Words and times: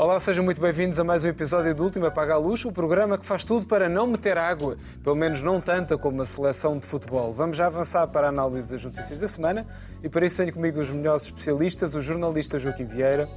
Olá, 0.00 0.20
sejam 0.20 0.44
muito 0.44 0.60
bem-vindos 0.60 0.96
a 1.00 1.02
mais 1.02 1.24
um 1.24 1.26
episódio 1.26 1.74
do 1.74 1.82
Último 1.82 2.06
Apaga 2.06 2.34
a 2.34 2.38
Luz, 2.38 2.64
o 2.64 2.70
programa 2.70 3.18
que 3.18 3.26
faz 3.26 3.42
tudo 3.42 3.66
para 3.66 3.88
não 3.88 4.06
meter 4.06 4.38
água, 4.38 4.78
pelo 5.02 5.16
menos 5.16 5.42
não 5.42 5.60
tanta 5.60 5.98
como 5.98 6.22
a 6.22 6.26
seleção 6.26 6.78
de 6.78 6.86
futebol. 6.86 7.32
Vamos 7.32 7.56
já 7.56 7.66
avançar 7.66 8.06
para 8.06 8.28
a 8.28 8.30
análise 8.30 8.70
das 8.70 8.84
notícias 8.84 9.18
da 9.18 9.26
semana 9.26 9.66
e 10.00 10.08
para 10.08 10.24
isso 10.24 10.36
tenho 10.36 10.52
comigo 10.52 10.78
os 10.78 10.88
melhores 10.88 11.24
especialistas, 11.24 11.96
o 11.96 12.00
jornalista 12.00 12.60
Joaquim 12.60 12.84
Vieira, 12.84 13.28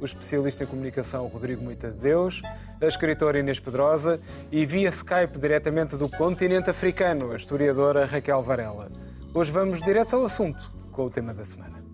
o 0.00 0.04
especialista 0.04 0.64
em 0.64 0.66
comunicação 0.66 1.26
Rodrigo 1.26 1.62
Moita 1.62 1.90
de 1.90 1.98
Deus, 1.98 2.42
a 2.80 2.86
escritora 2.86 3.38
Inês 3.38 3.60
Pedrosa 3.60 4.20
e 4.50 4.66
via 4.66 4.88
Skype 4.88 5.38
diretamente 5.38 5.96
do 5.96 6.08
continente 6.08 6.70
africano, 6.70 7.32
a 7.32 7.36
historiadora 7.36 8.04
Raquel 8.04 8.42
Varela. 8.42 8.90
Hoje 9.32 9.50
vamos 9.50 9.80
direto 9.80 10.16
ao 10.16 10.24
assunto 10.24 10.72
com 10.92 11.04
o 11.04 11.10
tema 11.10 11.32
da 11.32 11.44
semana. 11.44 11.85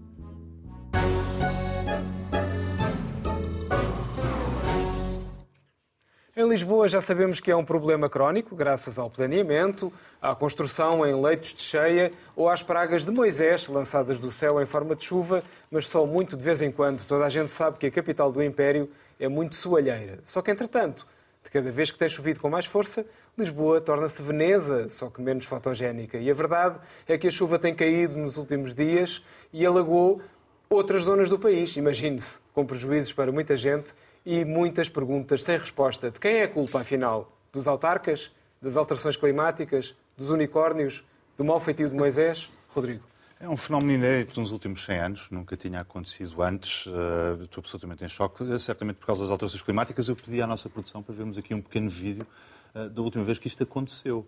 Em 6.43 6.49
Lisboa 6.49 6.89
já 6.89 7.01
sabemos 7.01 7.39
que 7.39 7.53
é 7.53 7.57
um 7.57 7.65
problema 7.65 8.11
crónico, 8.11 8.57
graças 8.57 8.99
ao 8.99 9.09
planeamento, 9.09 9.93
à 10.21 10.35
construção 10.35 11.07
em 11.07 11.15
leitos 11.23 11.55
de 11.55 11.63
cheia 11.63 12.11
ou 12.35 12.49
às 12.49 12.65
pragas 12.65 13.05
de 13.05 13.13
Moisés 13.13 13.69
lançadas 13.69 14.19
do 14.19 14.29
céu 14.29 14.61
em 14.61 14.67
forma 14.67 14.97
de 14.97 15.05
chuva, 15.05 15.45
mas 15.71 15.87
só 15.87 16.05
muito 16.05 16.37
de 16.37 16.43
vez 16.43 16.61
em 16.61 16.73
quando. 16.73 17.05
Toda 17.05 17.27
a 17.27 17.29
gente 17.29 17.53
sabe 17.53 17.79
que 17.79 17.87
a 17.87 17.91
capital 17.93 18.33
do 18.33 18.43
Império 18.43 18.91
é 19.21 19.29
muito 19.29 19.55
soalheira. 19.55 20.19
Só 20.25 20.43
que, 20.43 20.51
entretanto, 20.51 21.07
de 21.45 21.49
cada 21.49 21.71
vez 21.71 21.93
que 21.93 21.99
tem 21.99 22.09
chovido 22.09 22.41
com 22.41 22.51
mais 22.51 22.67
força, 22.67 23.07
Lisboa 23.39 23.81
torna-se 23.81 24.21
Veneza, 24.21 24.89
só 24.89 25.09
que 25.11 25.23
menos 25.23 25.47
fotogénica. 25.47 26.19
E 26.19 26.29
a 26.29 26.35
verdade 26.35 26.81
é 27.07 27.17
que 27.17 27.29
a 27.29 27.31
chuva 27.31 27.57
tem 27.57 27.73
caído 27.73 28.17
nos 28.17 28.37
últimos 28.37 28.75
dias 28.75 29.23
e 29.53 29.65
alagou 29.65 30.21
outras 30.69 31.03
zonas 31.05 31.29
do 31.29 31.39
país. 31.39 31.77
Imagine-se, 31.77 32.41
com 32.53 32.67
prejuízos 32.67 33.13
para 33.13 33.31
muita 33.31 33.57
gente 33.57 33.95
e 34.25 34.45
muitas 34.45 34.89
perguntas 34.89 35.45
sem 35.45 35.59
resposta. 35.59 36.11
De 36.11 36.19
quem 36.19 36.39
é 36.39 36.43
a 36.45 36.49
culpa, 36.49 36.81
afinal? 36.81 37.37
Dos 37.53 37.67
autarcas? 37.67 38.31
Das 38.61 38.77
alterações 38.77 39.17
climáticas? 39.17 39.95
Dos 40.17 40.31
unicórnios? 40.31 41.05
Do 41.37 41.45
mau 41.45 41.59
feitio 41.59 41.89
de 41.89 41.97
Moisés? 41.97 42.49
Rodrigo. 42.69 43.03
É 43.41 43.49
um 43.49 43.57
fenómeno 43.57 43.93
inédito 43.93 44.41
nos 44.41 44.53
últimos 44.53 44.85
100 44.85 44.99
anos, 44.99 45.31
nunca 45.33 45.57
tinha 45.57 45.81
acontecido 45.81 46.41
antes. 46.41 46.87
Uh, 46.87 47.43
estou 47.43 47.61
absolutamente 47.61 48.05
em 48.05 48.09
choque, 48.09 48.45
uh, 48.45 48.59
certamente 48.61 49.01
por 49.01 49.07
causa 49.07 49.23
das 49.23 49.31
alterações 49.33 49.63
climáticas. 49.63 50.09
Eu 50.09 50.15
pedi 50.15 50.41
à 50.41 50.47
nossa 50.47 50.69
produção 50.69 51.03
para 51.03 51.13
vermos 51.13 51.37
aqui 51.37 51.53
um 51.53 51.61
pequeno 51.61 51.91
vídeo 51.91 52.25
uh, 52.73 52.89
da 52.89 53.03
última 53.03 53.25
vez 53.25 53.41
que 53.41 53.49
isto 53.49 53.65
aconteceu. 53.65 54.25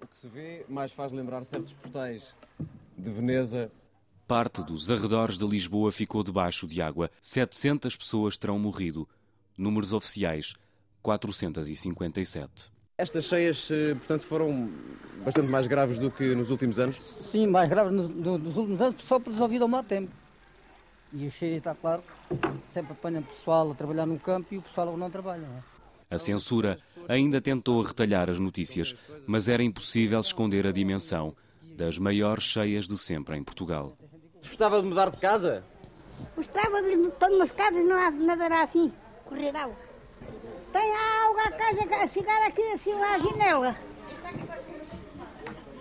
O 0.00 0.06
que 0.06 0.16
se 0.16 0.26
vê 0.26 0.64
mais 0.70 0.90
faz 0.90 1.12
lembrar 1.12 1.44
certos 1.44 1.74
postais 1.74 2.34
de 2.96 3.10
Veneza 3.10 3.70
Parte 4.26 4.64
dos 4.64 4.90
arredores 4.90 5.36
de 5.36 5.46
Lisboa 5.46 5.92
ficou 5.92 6.22
debaixo 6.22 6.66
de 6.66 6.80
água. 6.80 7.10
700 7.20 7.94
pessoas 7.94 8.38
terão 8.38 8.58
morrido. 8.58 9.06
Números 9.56 9.92
oficiais: 9.92 10.54
457. 11.02 12.72
Estas 12.96 13.24
cheias, 13.24 13.70
eh, 13.70 13.94
portanto, 13.94 14.22
foram 14.22 14.70
bastante 15.24 15.48
mais 15.48 15.66
graves 15.66 15.98
do 15.98 16.10
que 16.10 16.34
nos 16.34 16.50
últimos 16.50 16.78
anos? 16.78 16.96
Sim, 17.20 17.48
mais 17.48 17.68
graves 17.68 17.92
no, 17.92 18.08
no, 18.08 18.38
nos 18.38 18.56
últimos 18.56 18.80
anos, 18.80 19.02
só 19.02 19.18
por 19.18 19.32
devido 19.32 19.62
ao 19.62 19.68
mau 19.68 19.82
tempo. 19.82 20.10
E 21.12 21.26
a 21.26 21.30
cheia 21.30 21.58
está 21.58 21.74
claro, 21.74 22.02
sempre 22.72 22.92
apanha 22.92 23.20
pessoal 23.20 23.72
a 23.72 23.74
trabalhar 23.74 24.06
no 24.06 24.18
campo 24.18 24.54
e 24.54 24.58
o 24.58 24.62
pessoal 24.62 24.96
não 24.96 25.10
trabalha. 25.10 25.46
Não 25.46 25.56
é? 25.56 25.62
A 26.14 26.18
censura 26.18 26.78
ainda 27.08 27.40
tentou 27.40 27.82
retalhar 27.82 28.30
as 28.30 28.38
notícias, 28.38 28.94
mas 29.26 29.48
era 29.48 29.62
impossível 29.62 30.20
esconder 30.20 30.66
a 30.66 30.72
dimensão 30.72 31.34
das 31.76 31.98
maiores 31.98 32.44
cheias 32.44 32.86
de 32.86 32.96
sempre 32.96 33.36
em 33.36 33.42
Portugal. 33.42 33.96
Gostava 34.44 34.80
de 34.80 34.88
mudar 34.88 35.10
de 35.10 35.16
casa? 35.16 35.64
Gostava 36.36 36.82
de 36.82 36.96
mudar 36.96 37.28
de 37.28 37.52
casa 37.52 37.80
e 37.80 37.84
não 37.84 37.96
há 37.96 38.10
nada 38.10 38.62
assim, 38.62 38.92
correr 39.24 39.56
água. 39.56 39.76
Tem 40.72 40.92
água 40.96 41.42
a 41.42 41.52
casa 41.52 42.02
a 42.02 42.08
chegar 42.08 42.46
aqui 42.46 42.62
assim 42.72 42.92
à 42.92 43.18
janela. 43.18 43.76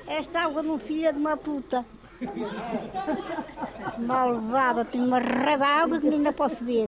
Esta 0.08 0.42
água 0.42 0.62
não 0.62 0.80
filha 0.80 1.12
de 1.12 1.20
uma 1.20 1.36
puta. 1.38 1.86
Malvada, 3.98 4.86
tem 4.86 5.02
uma 5.02 5.20
raiva 5.20 5.66
água 5.66 6.00
que 6.00 6.08
ainda 6.08 6.32
posso 6.32 6.64
ver. 6.64 6.86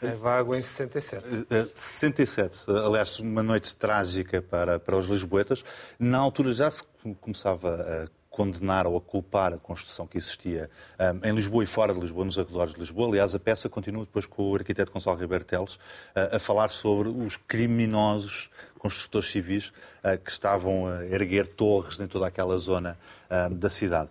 Raiva 0.00 0.32
água 0.32 0.58
em 0.58 0.62
67. 0.62 1.26
67, 1.74 2.70
aliás, 2.70 3.18
uma 3.18 3.42
noite 3.42 3.76
trágica 3.76 4.40
para, 4.40 4.78
para 4.78 4.96
os 4.96 5.08
lisboetas. 5.08 5.62
Na 5.98 6.18
altura 6.18 6.52
já 6.52 6.70
se 6.70 6.84
começava 7.20 7.74
a 8.04 8.19
condenar 8.40 8.86
ou 8.86 8.96
a 8.96 9.00
culpar 9.02 9.52
a 9.52 9.58
construção 9.58 10.06
que 10.06 10.16
existia 10.16 10.70
um, 10.98 11.28
em 11.28 11.34
Lisboa 11.34 11.62
e 11.62 11.66
fora 11.66 11.92
de 11.92 12.00
Lisboa, 12.00 12.24
nos 12.24 12.38
arredores 12.38 12.72
de 12.72 12.80
Lisboa. 12.80 13.08
Aliás, 13.08 13.34
a 13.34 13.38
peça 13.38 13.68
continua 13.68 14.02
depois 14.02 14.24
com 14.24 14.50
o 14.50 14.54
arquiteto 14.54 14.90
Gonçalo 14.90 15.18
Ribeiro 15.18 15.44
Teles 15.44 15.74
uh, 15.74 16.36
a 16.36 16.38
falar 16.38 16.70
sobre 16.70 17.10
os 17.10 17.36
criminosos 17.36 18.48
construtores 18.78 19.30
civis 19.30 19.68
uh, 20.02 20.16
que 20.24 20.30
estavam 20.30 20.86
a 20.86 21.04
erguer 21.04 21.46
torres 21.46 22.00
em 22.00 22.06
toda 22.06 22.26
aquela 22.26 22.56
zona 22.56 22.96
uh, 23.30 23.54
da 23.54 23.68
cidade. 23.68 24.08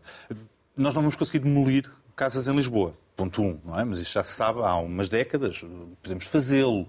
Nós 0.78 0.94
não 0.94 1.02
vamos 1.02 1.16
conseguir 1.16 1.40
demolir 1.40 1.90
casas 2.16 2.48
em 2.48 2.56
Lisboa. 2.56 2.94
Ponto 3.20 3.42
1, 3.42 3.46
um, 3.46 3.60
não 3.66 3.78
é? 3.78 3.84
Mas 3.84 4.00
isto 4.00 4.14
já 4.14 4.24
se 4.24 4.32
sabe 4.32 4.62
há 4.62 4.78
umas 4.78 5.10
décadas, 5.10 5.62
podemos 6.02 6.24
fazê-lo, 6.24 6.84
uh, 6.84 6.88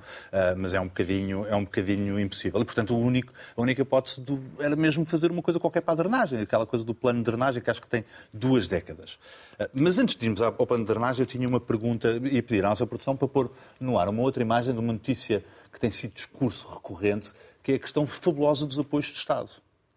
mas 0.56 0.72
é 0.72 0.80
um, 0.80 0.86
bocadinho, 0.86 1.44
é 1.44 1.56
um 1.56 1.64
bocadinho 1.64 2.20
impossível. 2.20 2.62
E, 2.62 2.64
portanto, 2.64 2.94
o 2.94 3.00
único, 3.00 3.32
a 3.56 3.60
única 3.60 3.82
hipótese 3.82 4.20
do, 4.20 4.40
era 4.60 4.76
mesmo 4.76 5.04
fazer 5.04 5.32
uma 5.32 5.42
coisa 5.42 5.58
qualquer 5.58 5.80
para 5.80 5.94
a 5.94 5.96
drenagem, 5.96 6.40
aquela 6.40 6.64
coisa 6.64 6.84
do 6.84 6.94
plano 6.94 7.18
de 7.18 7.24
drenagem 7.24 7.60
que 7.60 7.68
acho 7.68 7.82
que 7.82 7.88
tem 7.88 8.04
duas 8.32 8.68
décadas. 8.68 9.18
Uh, 9.58 9.68
mas 9.74 9.98
antes 9.98 10.14
de 10.14 10.24
irmos 10.24 10.40
ao 10.40 10.52
plano 10.52 10.84
de 10.84 10.92
drenagem, 10.92 11.24
eu 11.24 11.26
tinha 11.26 11.48
uma 11.48 11.58
pergunta 11.58 12.20
e 12.22 12.40
pedir 12.40 12.64
à 12.64 12.68
nossa 12.68 12.86
produção 12.86 13.16
para 13.16 13.26
pôr 13.26 13.50
no 13.80 13.98
ar 13.98 14.08
uma 14.08 14.22
outra 14.22 14.40
imagem 14.40 14.72
de 14.72 14.78
uma 14.78 14.92
notícia 14.92 15.44
que 15.72 15.80
tem 15.80 15.90
sido 15.90 16.14
discurso 16.14 16.68
recorrente, 16.72 17.32
que 17.60 17.72
é 17.72 17.74
a 17.74 17.78
questão 17.80 18.06
fabulosa 18.06 18.64
dos 18.66 18.78
apoios 18.78 19.06
de 19.06 19.14
Estado. 19.14 19.50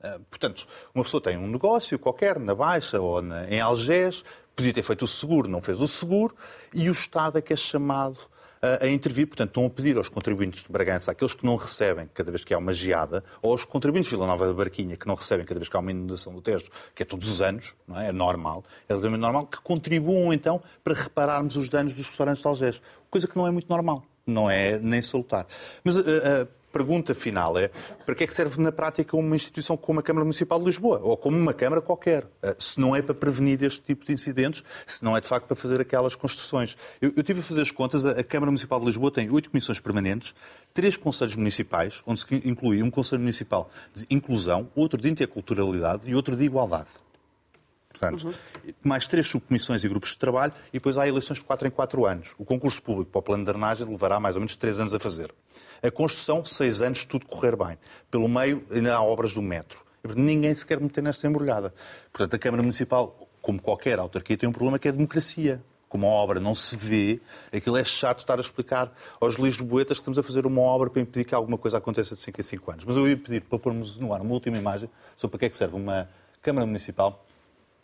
Uh, 0.03 0.19
portanto, 0.31 0.67
uma 0.95 1.03
pessoa 1.03 1.22
tem 1.22 1.38
um 1.38 1.47
negócio 1.47 1.99
qualquer, 1.99 2.39
na 2.39 2.55
Baixa 2.55 2.99
ou 2.99 3.22
na, 3.22 3.47
em 3.47 3.61
Algés, 3.61 4.23
podia 4.56 4.74
ter 4.74 4.84
feito 4.84 5.06
o 5.06 5.08
seguro, 5.08 5.50
não 5.50 5.62
fez 5.62 5.81
o 5.81 5.88
seguro, 5.88 6.36
e 6.74 6.90
o 6.90 6.94
Estado 6.94 7.38
é 7.38 7.41
que 7.41 7.53
é 7.53 7.56
chamado 7.56 8.18
a, 8.62 8.86
a 8.86 8.90
intervir. 8.90 9.28
Portanto, 9.28 9.50
estão 9.50 9.66
a 9.66 9.69
pedir 9.69 9.97
aos 9.97 10.08
contribuintes 10.08 10.64
de 10.64 10.72
Bragança, 10.72 11.12
aqueles 11.12 11.34
que 11.34 11.46
não 11.46 11.58
recebem 11.58 12.09
cada 12.14 12.31
vez 12.31 12.46
que 12.46 12.53
há 12.53 12.58
uma 12.58 12.72
geada, 12.72 13.24
ou 13.41 13.52
aos 13.52 13.66
contribuintes 13.66 14.09
de 14.09 14.16
Vila 14.16 14.25
Nova 14.25 14.47
da 14.47 14.53
Barquinha, 14.53 14.96
que 14.96 15.08
não 15.08 15.16
recebem 15.16 15.46
cada 15.46 15.59
vez 15.59 15.68
que 15.68 15.75
há 15.75 15.80
uma 15.80 15.91
inundação 15.91 16.34
do 16.34 16.41
Tejo, 16.41 16.69
que 16.96 17.03
é 17.03 17.06
todos 17.06 17.28
os 17.28 17.41
anos, 17.41 17.75
não 17.88 18.00
é? 18.00 18.08
É 18.08 18.12
normal, 18.12 18.64
é 18.88 18.94
normal, 18.94 19.47
que 19.47 19.59
contribuam 19.62 20.31
então 20.31 20.62
para 20.84 20.94
repararmos 20.94 21.58
os 21.58 21.70
danos 21.70 21.94
dos 21.94 22.08
restaurantes 22.08 22.41
de 22.41 22.47
Algés. 22.47 22.81
Coisa 23.09 23.28
que 23.28 23.35
não 23.35 23.46
é 23.46 23.52
muito 23.52 23.70
normal, 23.70 24.03
não 24.25 24.50
é 24.50 24.79
nem 24.79 25.01
salutar. 25.01 25.45
Mas 25.84 25.97
uh, 25.97 26.01
uh, 26.01 26.47
pergunta 26.73 27.13
final 27.13 27.56
é 27.57 27.69
para 28.03 28.16
que 28.16 28.23
é 28.23 28.28
que 28.28 28.34
serve 28.34 28.59
na 28.59 28.72
prática 28.72 29.16
uma 29.16 29.35
instituição 29.35 29.78
como 29.78 30.00
a 30.00 30.03
Câmara 30.03 30.25
Municipal 30.25 30.57
de 30.57 30.66
Lisboa 30.66 31.00
ou 31.03 31.16
como 31.16 31.38
uma 31.38 31.53
Câmara 31.53 31.79
qualquer? 31.79 32.28
Eh, 32.41 32.56
se 32.57 32.79
não 32.79 32.95
é 32.95 33.01
para 33.01 33.13
prevenir 33.13 33.61
este 33.63 33.81
tipo 33.81 34.03
de 34.03 34.11
incidentes, 34.11 34.63
se 34.88 35.03
não 35.06 35.16
é 35.16 35.22
de 35.22 35.28
facto 35.28 35.45
para 35.45 35.56
fazer 35.56 35.79
aquelas 35.79 36.16
construções. 36.16 36.75
Eu, 37.00 37.13
eu 37.16 37.22
tive 37.22 37.41
a 37.41 37.44
fazer 37.44 37.61
as 37.61 37.69
contas, 37.69 38.03
a 38.03 38.23
Câmara 38.23 38.51
Municipal 38.51 38.79
de 38.79 38.88
Lisboa 38.88 39.11
tem 39.11 39.29
oito 39.29 39.51
comissões 39.51 39.79
permanentes, 39.79 40.34
três 40.73 40.97
conselhos 40.97 41.35
municipais, 41.35 42.01
onde 42.07 42.22
se 42.22 42.41
inclui 42.44 42.81
um 42.81 42.90
Conselho 42.90 43.22
Municipal 43.22 43.69
de 43.94 44.07
Inclusão, 44.09 44.67
outro 44.75 45.00
de 45.00 45.09
Interculturalidade 45.09 46.09
e 46.09 46.16
outro 46.16 46.35
de 46.35 46.44
Igualdade. 46.44 46.90
Portanto, 47.93 48.27
uhum. 48.27 48.73
mais 48.83 49.07
três 49.07 49.27
subcomissões 49.27 49.83
e 49.83 49.87
grupos 49.87 50.09
de 50.09 50.17
trabalho 50.17 50.51
e 50.69 50.73
depois 50.73 50.97
há 50.97 51.07
eleições 51.07 51.37
de 51.37 51.45
4 51.45 51.67
em 51.67 51.71
4 51.71 52.05
anos. 52.05 52.31
O 52.37 52.43
concurso 52.43 52.81
público 52.81 53.11
para 53.11 53.19
o 53.19 53.21
plano 53.21 53.45
de 53.45 53.51
drenagem 53.51 53.87
levará 53.87 54.19
mais 54.19 54.35
ou 54.35 54.41
menos 54.41 54.55
3 54.55 54.79
anos 54.79 54.93
a 54.93 54.99
fazer. 54.99 55.33
A 55.81 55.91
construção, 55.91 56.43
6 56.43 56.81
anos, 56.81 57.05
tudo 57.05 57.25
correr 57.27 57.55
bem. 57.55 57.77
Pelo 58.09 58.27
meio, 58.27 58.65
ainda 58.71 58.95
há 58.95 59.01
obras 59.01 59.33
do 59.33 59.41
metro. 59.41 59.83
Ninguém 60.15 60.53
se 60.53 60.65
quer 60.65 60.81
meter 60.81 61.01
nesta 61.01 61.28
embrulhada. 61.28 61.73
Portanto, 62.11 62.35
a 62.35 62.40
Câmara 62.40 62.63
Municipal, 62.63 63.29
como 63.41 63.61
qualquer 63.61 63.99
autarquia, 63.99 64.35
tem 64.35 64.49
um 64.49 64.51
problema 64.51 64.78
que 64.79 64.87
é 64.87 64.91
a 64.91 64.93
democracia 64.93 65.63
como 65.93 66.07
a 66.07 66.09
obra 66.09 66.39
não 66.39 66.55
se 66.55 66.75
vê, 66.75 67.22
aquilo 67.55 67.78
é 67.78 67.84
chato 67.84 68.17
estar 68.17 68.39
a 68.39 68.41
explicar 68.41 68.91
aos 69.22 69.35
lisboetas 69.35 69.99
que 69.99 70.01
estamos 70.01 70.17
a 70.17 70.23
fazer 70.23 70.43
uma 70.47 70.59
obra 70.59 70.89
para 70.89 70.99
impedir 70.99 71.23
que 71.23 71.35
alguma 71.35 71.55
coisa 71.55 71.78
aconteça 71.78 72.16
de 72.16 72.22
5 72.23 72.41
em 72.41 72.43
5 72.43 72.72
anos. 72.72 72.85
Mas 72.85 72.96
eu 72.96 73.07
ia 73.07 73.16
pedir 73.16 73.41
para 73.41 73.59
pormos 73.59 73.96
no 73.97 74.11
ar 74.11 74.19
uma 74.22 74.34
última 74.34 74.57
imagem 74.57 74.89
sobre 75.16 75.34
para 75.34 75.39
que 75.41 75.46
é 75.46 75.49
que 75.49 75.55
serve 75.55 75.75
uma 75.75 76.09
Câmara 76.41 76.66
Municipal 76.66 77.23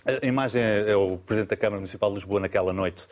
a 0.05 0.25
imagem 0.25 0.61
é, 0.61 0.91
é 0.91 0.95
o 0.95 1.17
Presidente 1.17 1.49
da 1.49 1.57
Câmara 1.57 1.77
Municipal 1.77 2.09
de 2.09 2.15
Lisboa 2.15 2.39
naquela 2.39 2.71
noite 2.71 3.07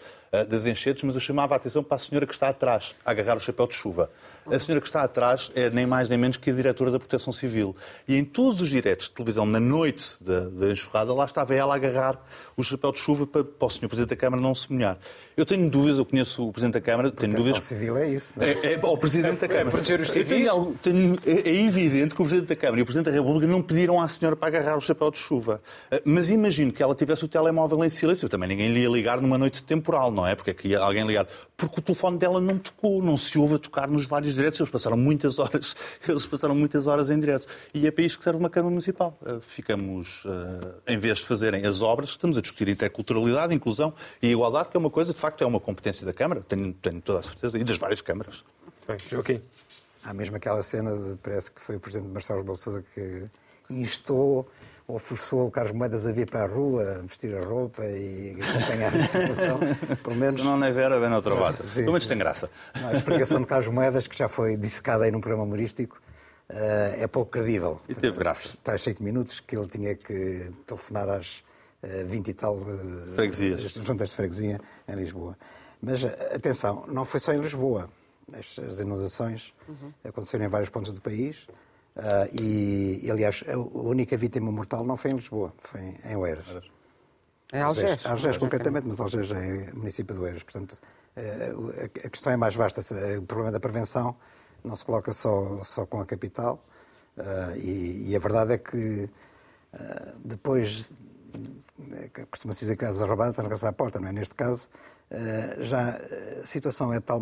das 0.49 0.65
enchentes, 0.65 1.03
mas 1.03 1.15
eu 1.15 1.21
chamava 1.21 1.53
a 1.55 1.57
atenção 1.57 1.83
para 1.83 1.95
a 1.95 1.99
senhora 1.99 2.25
que 2.27 2.33
está 2.33 2.49
atrás, 2.49 2.95
a 3.05 3.11
agarrar 3.11 3.37
o 3.37 3.39
chapéu 3.39 3.67
de 3.67 3.73
chuva. 3.75 4.09
A 4.49 4.57
senhora 4.59 4.79
que 4.79 4.87
está 4.87 5.03
atrás 5.03 5.51
é 5.55 5.69
nem 5.69 5.85
mais 5.85 6.07
nem 6.07 6.17
menos 6.17 6.37
que 6.37 6.49
a 6.49 6.53
diretora 6.53 6.89
da 6.89 6.97
Proteção 6.97 7.33
Civil. 7.33 7.75
E 8.07 8.15
em 8.15 8.23
todos 8.23 8.61
os 8.61 8.69
diretos 8.69 9.07
de 9.09 9.13
televisão, 9.13 9.45
na 9.45 9.59
noite 9.59 10.15
da, 10.23 10.41
da 10.47 10.71
enxurrada, 10.71 11.13
lá 11.13 11.25
estava 11.25 11.53
ela 11.53 11.73
a 11.73 11.75
agarrar 11.75 12.17
o 12.55 12.63
chapéu 12.63 12.93
de 12.93 12.99
chuva 12.99 13.27
para, 13.27 13.43
para 13.43 13.65
o 13.65 13.69
senhor 13.69 13.89
Presidente 13.89 14.11
da 14.11 14.15
Câmara 14.15 14.41
não 14.41 14.55
se 14.55 14.71
molhar. 14.71 14.97
Eu 15.35 15.45
tenho 15.45 15.69
dúvidas, 15.69 15.97
eu 15.99 16.05
conheço 16.05 16.47
o 16.47 16.51
Presidente 16.53 16.75
da 16.75 16.81
Câmara, 16.81 17.11
tenho 17.11 17.33
Proteção 17.33 17.39
dúvidas. 17.43 17.63
civil 17.63 17.97
é 17.97 18.07
isso. 18.09 18.39
não 18.39 18.45
é? 18.45 18.51
É, 18.51 18.73
é, 18.75 18.79
ao 18.81 18.97
Presidente 18.97 19.39
da 19.41 19.47
Câmara. 19.49 19.69
proteger 19.69 19.99
os 19.99 20.15
Eu 20.15 20.75
tenho 20.81 21.15
civis? 21.15 21.27
é, 21.45 21.49
é 21.49 21.65
evidente 21.65 22.15
que 22.15 22.21
o 22.21 22.25
Presidente 22.25 22.47
da 22.47 22.55
Câmara 22.55 22.79
e 22.79 22.81
o 22.83 22.85
Presidente 22.85 23.11
da 23.13 23.19
República 23.19 23.47
não 23.47 23.61
pediram 23.61 23.99
à 24.01 24.07
senhora 24.07 24.35
para 24.37 24.47
agarrar 24.47 24.77
o 24.77 24.81
chapéu 24.81 25.11
de 25.11 25.17
chuva. 25.17 25.61
Eh, 25.91 26.01
Mas 26.05 26.29
imagino 26.29 26.71
que 26.71 26.81
ela 26.81 26.95
tivesse 26.95 27.25
o 27.25 27.27
telemóvel 27.27 27.83
em 27.83 27.89
silêncio. 27.89 28.29
Também 28.29 28.47
ninguém 28.47 28.71
lhe 28.73 28.79
ia 28.79 28.89
ligar 28.89 29.19
numa 29.21 29.37
noite 29.37 29.61
temporal, 29.61 30.09
não 30.17 30.27
é? 30.27 30.35
Porque 30.35 30.49
é 30.49 30.53
que 30.53 30.67
ia 30.69 30.79
alguém 30.79 31.05
ligar. 31.05 31.27
Porque 31.55 31.79
o 31.79 31.81
telefone 31.81 32.17
dela 32.17 32.41
não 32.41 32.57
tocou, 32.57 33.01
não 33.01 33.15
se 33.15 33.37
ouve 33.37 33.55
a 33.55 33.59
tocar 33.59 33.87
nos 33.87 34.05
vários 34.05 34.33
diretos. 34.35 34.59
Eles 34.59 34.71
passaram 34.71 34.97
muitas 34.97 35.39
horas, 35.39 35.75
eles 36.07 36.25
passaram 36.25 36.55
muitas 36.55 36.87
horas 36.87 37.09
em 37.09 37.19
direto. 37.19 37.47
E 37.73 37.85
é 37.87 37.91
para 37.91 38.03
isto 38.03 38.17
que 38.17 38.23
serve 38.23 38.39
uma 38.39 38.49
Câmara 38.49 38.71
Municipal. 38.71 39.17
Eh, 39.25 39.37
Ficamos, 39.41 40.23
eh, 40.25 40.93
em 40.93 40.97
vez 40.97 41.19
de 41.19 41.25
fazerem 41.25 41.65
as 41.65 41.81
obras, 41.81 42.09
estamos 42.09 42.37
a 42.37 42.41
discutir 42.41 42.67
interculturalidade, 42.67 43.53
inclusão 43.53 43.93
e 44.21 44.29
igualdade, 44.29 44.69
que 44.69 44.77
é 44.77 44.79
uma 44.79 44.89
coisa, 44.89 45.13
de 45.13 45.19
facto, 45.19 45.43
é 45.43 45.47
uma 45.47 45.59
competência 45.59 46.05
da 46.05 46.13
Câmara, 46.13 46.41
tenho, 46.41 46.73
tenho 46.73 46.99
toda 47.01 47.19
a 47.19 47.23
certeza, 47.23 47.57
e 47.57 47.63
das 47.63 47.77
várias 47.77 48.01
câmaras. 48.01 48.43
Bem, 48.87 48.97
Joaquim. 49.09 49.41
Há 50.03 50.13
mesmo 50.13 50.35
aquela 50.37 50.63
cena, 50.63 50.95
de, 50.95 51.17
parece 51.17 51.51
que 51.51 51.61
foi 51.61 51.75
o 51.75 51.79
Presidente 51.79 52.09
Marcelo 52.11 52.39
Rebelo 52.39 52.57
Sousa 52.57 52.83
que 52.93 53.29
instou 53.69 54.49
ou 54.87 54.97
forçou 54.97 55.47
o 55.47 55.51
Carlos 55.51 55.73
Moedas 55.73 56.07
a 56.07 56.11
vir 56.13 56.29
para 56.29 56.43
a 56.45 56.47
rua, 56.47 57.03
vestir 57.05 57.35
a 57.35 57.41
roupa 57.41 57.83
e 57.85 58.37
acompanhar 58.41 58.95
a 58.95 59.03
situação. 59.03 59.59
Pelo 60.01 60.15
menos 60.15 60.35
Se 60.35 60.43
não 60.43 60.63
é 60.63 60.71
Vera, 60.71 60.99
vem 60.99 61.11
ao 61.11 61.21
trabalho. 61.21 61.57
Sim. 61.57 61.81
Pelo 61.81 61.91
menos 61.91 62.07
tem 62.07 62.17
graça. 62.17 62.49
a 62.73 62.93
explicação 62.93 63.41
de 63.41 63.45
Carlos 63.45 63.67
Moedas, 63.67 64.07
que 64.07 64.17
já 64.17 64.29
foi 64.29 64.55
dissecada 64.55 65.03
aí 65.03 65.11
num 65.11 65.19
programa 65.19 65.43
humorístico, 65.43 66.01
eh, 66.47 66.99
é 66.99 67.07
pouco 67.07 67.31
credível. 67.31 67.81
E 67.89 67.95
teve 67.95 68.17
graça. 68.17 68.57
Tais 68.63 68.81
5 68.81 69.03
minutos 69.03 69.41
que 69.41 69.57
ele 69.57 69.67
tinha 69.67 69.93
que 69.93 70.51
telefonar 70.65 71.09
às 71.09 71.43
eh, 71.81 72.03
20 72.05 72.27
e 72.29 72.33
tal 72.33 72.55
eh, 72.57 73.15
Freguesias. 73.15 73.61
juntas 73.73 74.11
de 74.11 74.15
freguesia 74.15 74.59
em 74.87 74.95
Lisboa. 74.95 75.37
Mas 75.81 76.03
eh, 76.03 76.31
atenção, 76.33 76.85
não 76.87 77.05
foi 77.05 77.19
só 77.19 77.33
em 77.33 77.39
Lisboa. 77.39 77.89
As, 78.33 78.59
as 78.59 78.79
inundações 78.79 79.53
aconteceram 80.03 80.45
em 80.45 80.49
vários 80.49 80.69
pontos 80.69 80.91
do 80.91 80.99
país. 80.99 81.47
Ah, 81.97 82.27
e, 82.31 83.09
aliás, 83.09 83.43
a 83.47 83.57
única 83.57 84.15
vítima 84.17 84.51
mortal 84.51 84.83
não 84.85 84.95
foi 84.95 85.11
em 85.11 85.15
Lisboa, 85.15 85.53
foi 85.59 85.81
em 86.05 86.15
Oeiras. 86.15 86.45
É 87.51 87.61
Algés. 87.61 88.05
Algés, 88.05 88.37
concretamente, 88.37 88.87
mas 88.87 88.99
Algés 88.99 89.31
é 89.31 89.71
município 89.73 90.13
de 90.15 90.21
Oeiras. 90.21 90.43
Portanto, 90.43 90.77
eh, 91.15 91.51
a 92.03 92.07
a 92.07 92.09
questão 92.09 92.33
é 92.33 92.37
mais 92.37 92.55
vasta. 92.55 92.81
O 93.17 93.23
problema 93.23 93.51
da 93.51 93.59
prevenção 93.59 94.15
não 94.63 94.75
se 94.75 94.83
coloca 94.85 95.11
só, 95.13 95.63
só 95.63 95.85
com 95.85 95.99
a 96.01 96.05
capital. 96.05 96.63
eh, 97.17 97.57
e, 97.57 98.09
e 98.11 98.15
a 98.15 98.19
verdade 98.19 98.53
é 98.53 98.57
que 98.57 99.09
eh, 99.73 100.13
depois, 100.23 100.93
eh, 101.93 102.09
costuma-se 102.29 102.59
dizer 102.61 102.75
que 102.77 102.85
a 102.85 102.89
casa 102.89 103.05
roubada 103.05 103.31
está 103.31 103.43
na 103.43 103.49
casa 103.49 103.69
à 103.69 103.73
porta, 103.73 103.99
não 103.99 104.09
é? 104.09 104.11
Neste 104.11 104.35
caso, 104.35 104.69
eh, 105.09 105.57
já 105.61 105.97
a 106.43 106.45
situação 106.45 106.93
é 106.93 106.97
de 106.99 107.05
tal 107.05 107.19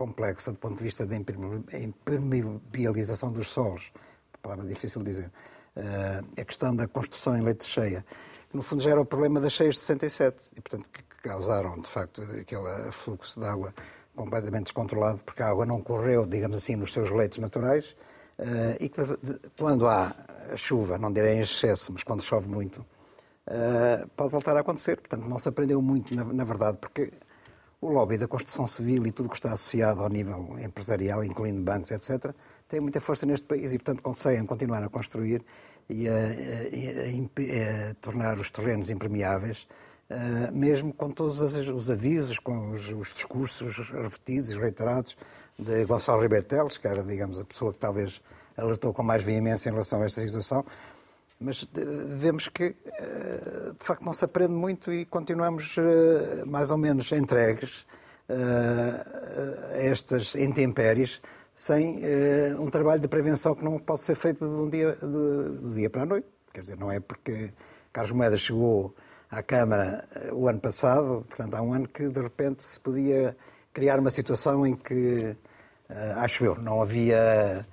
complexa 0.00 0.50
do 0.50 0.58
ponto 0.58 0.78
de 0.78 0.82
vista 0.82 1.04
da 1.04 1.14
imperme- 1.14 1.62
impermeabilização 1.74 3.30
dos 3.30 3.48
solos, 3.48 3.92
palavra 4.40 4.66
difícil 4.66 5.02
de 5.02 5.10
dizer, 5.10 5.30
eh, 5.76 6.40
a 6.40 6.44
questão 6.44 6.74
da 6.74 6.88
construção 6.88 7.36
em 7.36 7.42
leite 7.42 7.66
cheia, 7.66 8.02
que 8.48 8.56
no 8.56 8.62
fundo 8.62 8.82
já 8.82 8.92
era 8.92 9.00
o 9.00 9.04
problema 9.04 9.38
das 9.38 9.52
cheias 9.52 9.74
de 9.74 9.80
67 9.82 10.52
e, 10.56 10.60
portanto, 10.62 10.88
que 10.88 11.02
causaram, 11.22 11.74
de 11.78 11.86
facto, 11.86 12.22
aquele 12.22 12.90
fluxo 12.90 13.38
de 13.38 13.46
água 13.46 13.74
completamente 14.16 14.64
descontrolado, 14.64 15.22
porque 15.22 15.42
a 15.42 15.48
água 15.48 15.66
não 15.66 15.82
correu, 15.82 16.24
digamos 16.24 16.56
assim, 16.56 16.76
nos 16.76 16.94
seus 16.94 17.10
leitos 17.10 17.36
naturais 17.38 17.94
eh, 18.38 18.78
e 18.80 18.88
que 18.88 19.02
quando 19.58 19.86
há 19.86 20.14
chuva, 20.56 20.96
não 20.96 21.12
direi 21.12 21.34
em 21.34 21.40
excesso, 21.40 21.92
mas 21.92 22.02
quando 22.02 22.22
chove 22.22 22.48
muito, 22.48 22.86
eh, 23.46 24.06
pode 24.16 24.30
voltar 24.30 24.56
a 24.56 24.60
acontecer. 24.60 24.96
Portanto, 24.96 25.28
não 25.28 25.38
se 25.38 25.48
aprendeu 25.50 25.82
muito, 25.82 26.14
na 26.14 26.44
verdade, 26.44 26.78
porque 26.78 27.12
o 27.80 27.88
lobby 27.90 28.18
da 28.18 28.28
construção 28.28 28.66
civil 28.66 29.06
e 29.06 29.12
tudo 29.12 29.26
o 29.26 29.28
que 29.30 29.36
está 29.36 29.52
associado 29.52 30.02
ao 30.02 30.08
nível 30.08 30.56
empresarial, 30.58 31.24
incluindo 31.24 31.60
bancos, 31.62 31.90
etc., 31.90 32.34
tem 32.68 32.78
muita 32.80 33.00
força 33.00 33.26
neste 33.26 33.46
país 33.46 33.72
e, 33.72 33.78
portanto, 33.78 34.02
conseguem 34.02 34.44
continuar 34.46 34.82
a 34.84 34.88
construir 34.88 35.44
e 35.88 36.08
a, 36.08 36.12
a- 36.12 36.16
a 37.06 37.90
a 37.90 37.94
tornar 38.00 38.38
os 38.38 38.50
terrenos 38.50 38.90
impermeáveis, 38.90 39.66
eh, 40.08 40.50
mesmo 40.52 40.92
com 40.92 41.10
todos 41.10 41.40
os, 41.40 41.54
os 41.68 41.90
avisos, 41.90 42.38
com 42.38 42.70
os, 42.70 42.88
os 42.90 43.12
discursos 43.12 43.76
repetidos 43.90 44.50
e 44.50 44.58
reiterados 44.58 45.16
de 45.58 45.84
Gonçalo 45.84 46.22
Ribeiro 46.22 46.44
Teles, 46.44 46.78
que 46.78 46.86
era, 46.86 47.02
digamos, 47.02 47.38
a 47.38 47.44
pessoa 47.44 47.72
que 47.72 47.78
talvez 47.78 48.20
alertou 48.56 48.92
com 48.92 49.02
mais 49.02 49.22
veemência 49.22 49.68
em 49.68 49.72
relação 49.72 50.00
a 50.02 50.06
esta 50.06 50.20
situação, 50.20 50.64
mas 51.40 51.66
eh, 51.74 51.80
vemos 52.06 52.48
que, 52.48 52.76
eh, 52.84 53.72
de 53.78 53.84
facto, 53.84 54.04
não 54.04 54.12
se 54.12 54.24
aprende 54.24 54.52
muito 54.52 54.92
e 54.92 55.06
continuamos 55.06 55.74
eh, 55.78 56.44
mais 56.44 56.70
ou 56.70 56.76
menos 56.76 57.10
entregues 57.12 57.86
a 58.32 59.76
estas 59.76 60.36
intempéries 60.36 61.20
sem 61.52 62.00
um 62.60 62.70
trabalho 62.70 63.00
de 63.00 63.08
prevenção 63.08 63.56
que 63.56 63.64
não 63.64 63.76
pode 63.76 64.02
ser 64.02 64.14
feito 64.14 64.38
de 64.38 64.54
um 64.54 64.70
dia, 64.70 64.96
de, 65.00 65.58
do 65.58 65.74
dia 65.74 65.90
para 65.90 66.02
a 66.02 66.06
noite. 66.06 66.28
Quer 66.54 66.60
dizer, 66.60 66.78
não 66.78 66.92
é 66.92 67.00
porque 67.00 67.52
Carlos 67.92 68.12
Moedas 68.12 68.40
chegou 68.40 68.94
à 69.28 69.42
Câmara 69.42 70.08
o 70.32 70.46
ano 70.46 70.60
passado, 70.60 71.24
portanto, 71.26 71.56
há 71.56 71.60
um 71.60 71.72
ano 71.72 71.88
que, 71.88 72.08
de 72.08 72.20
repente, 72.20 72.62
se 72.62 72.78
podia 72.78 73.36
criar 73.72 73.98
uma 73.98 74.10
situação 74.10 74.64
em 74.64 74.76
que, 74.76 75.34
acho 76.18 76.44
eu, 76.44 76.54
não 76.54 76.80
havia 76.80 77.66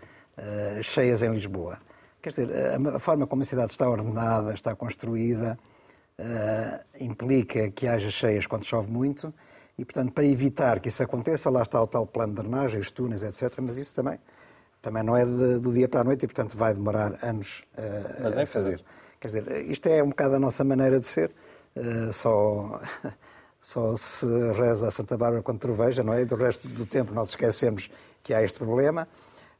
cheias 0.81 1.21
em 1.21 1.29
Lisboa. 1.29 1.77
Quer 2.27 2.43
dizer, 2.45 2.49
a, 2.91 2.97
a 2.97 2.99
forma 2.99 3.25
como 3.25 3.41
a 3.41 3.45
cidade 3.45 3.71
está 3.71 3.89
ordenada, 3.89 4.53
está 4.53 4.75
construída, 4.75 5.57
eh, 6.17 6.79
implica 6.99 7.69
que 7.71 7.87
haja 7.87 8.09
cheias 8.09 8.45
quando 8.45 8.65
chove 8.65 8.91
muito 8.91 9.33
e, 9.77 9.85
portanto, 9.85 10.11
para 10.11 10.25
evitar 10.25 10.81
que 10.81 10.89
isso 10.89 11.01
aconteça, 11.01 11.49
lá 11.49 11.61
está 11.61 11.81
o 11.81 11.87
tal 11.87 12.05
plano 12.05 12.33
de 12.33 12.41
drenagem, 12.41 12.81
os 12.81 12.91
túneis, 12.91 13.23
etc. 13.23 13.59
Mas 13.61 13.77
isso 13.77 13.95
também, 13.95 14.19
também 14.81 15.03
não 15.03 15.15
é 15.15 15.25
de- 15.25 15.59
do 15.59 15.71
dia 15.71 15.87
para 15.87 16.01
a 16.01 16.03
noite 16.03 16.23
e, 16.23 16.27
portanto, 16.27 16.57
vai 16.57 16.73
demorar 16.73 17.17
anos 17.23 17.63
eh, 17.77 18.41
a 18.43 18.45
fazer. 18.45 18.83
Quer 19.21 19.27
dizer, 19.27 19.71
isto 19.71 19.87
é 19.87 20.03
um 20.03 20.09
bocado 20.09 20.35
a 20.35 20.39
nossa 20.39 20.65
maneira 20.65 20.99
de 20.99 21.07
ser. 21.07 21.31
eh, 21.77 22.11
só, 22.11 22.81
só 23.61 23.95
se 23.95 24.25
reza 24.53 24.87
a 24.89 24.91
Santa 24.91 25.17
Bárbara 25.17 25.41
quando 25.43 25.59
troveja, 25.59 26.03
não 26.03 26.13
é? 26.13 26.23
E 26.23 26.25
do 26.25 26.35
resto 26.35 26.67
do 26.67 26.85
tempo 26.85 27.13
nós 27.13 27.29
esquecemos 27.29 27.89
que 28.21 28.33
há 28.33 28.43
este 28.43 28.57
problema 28.57 29.07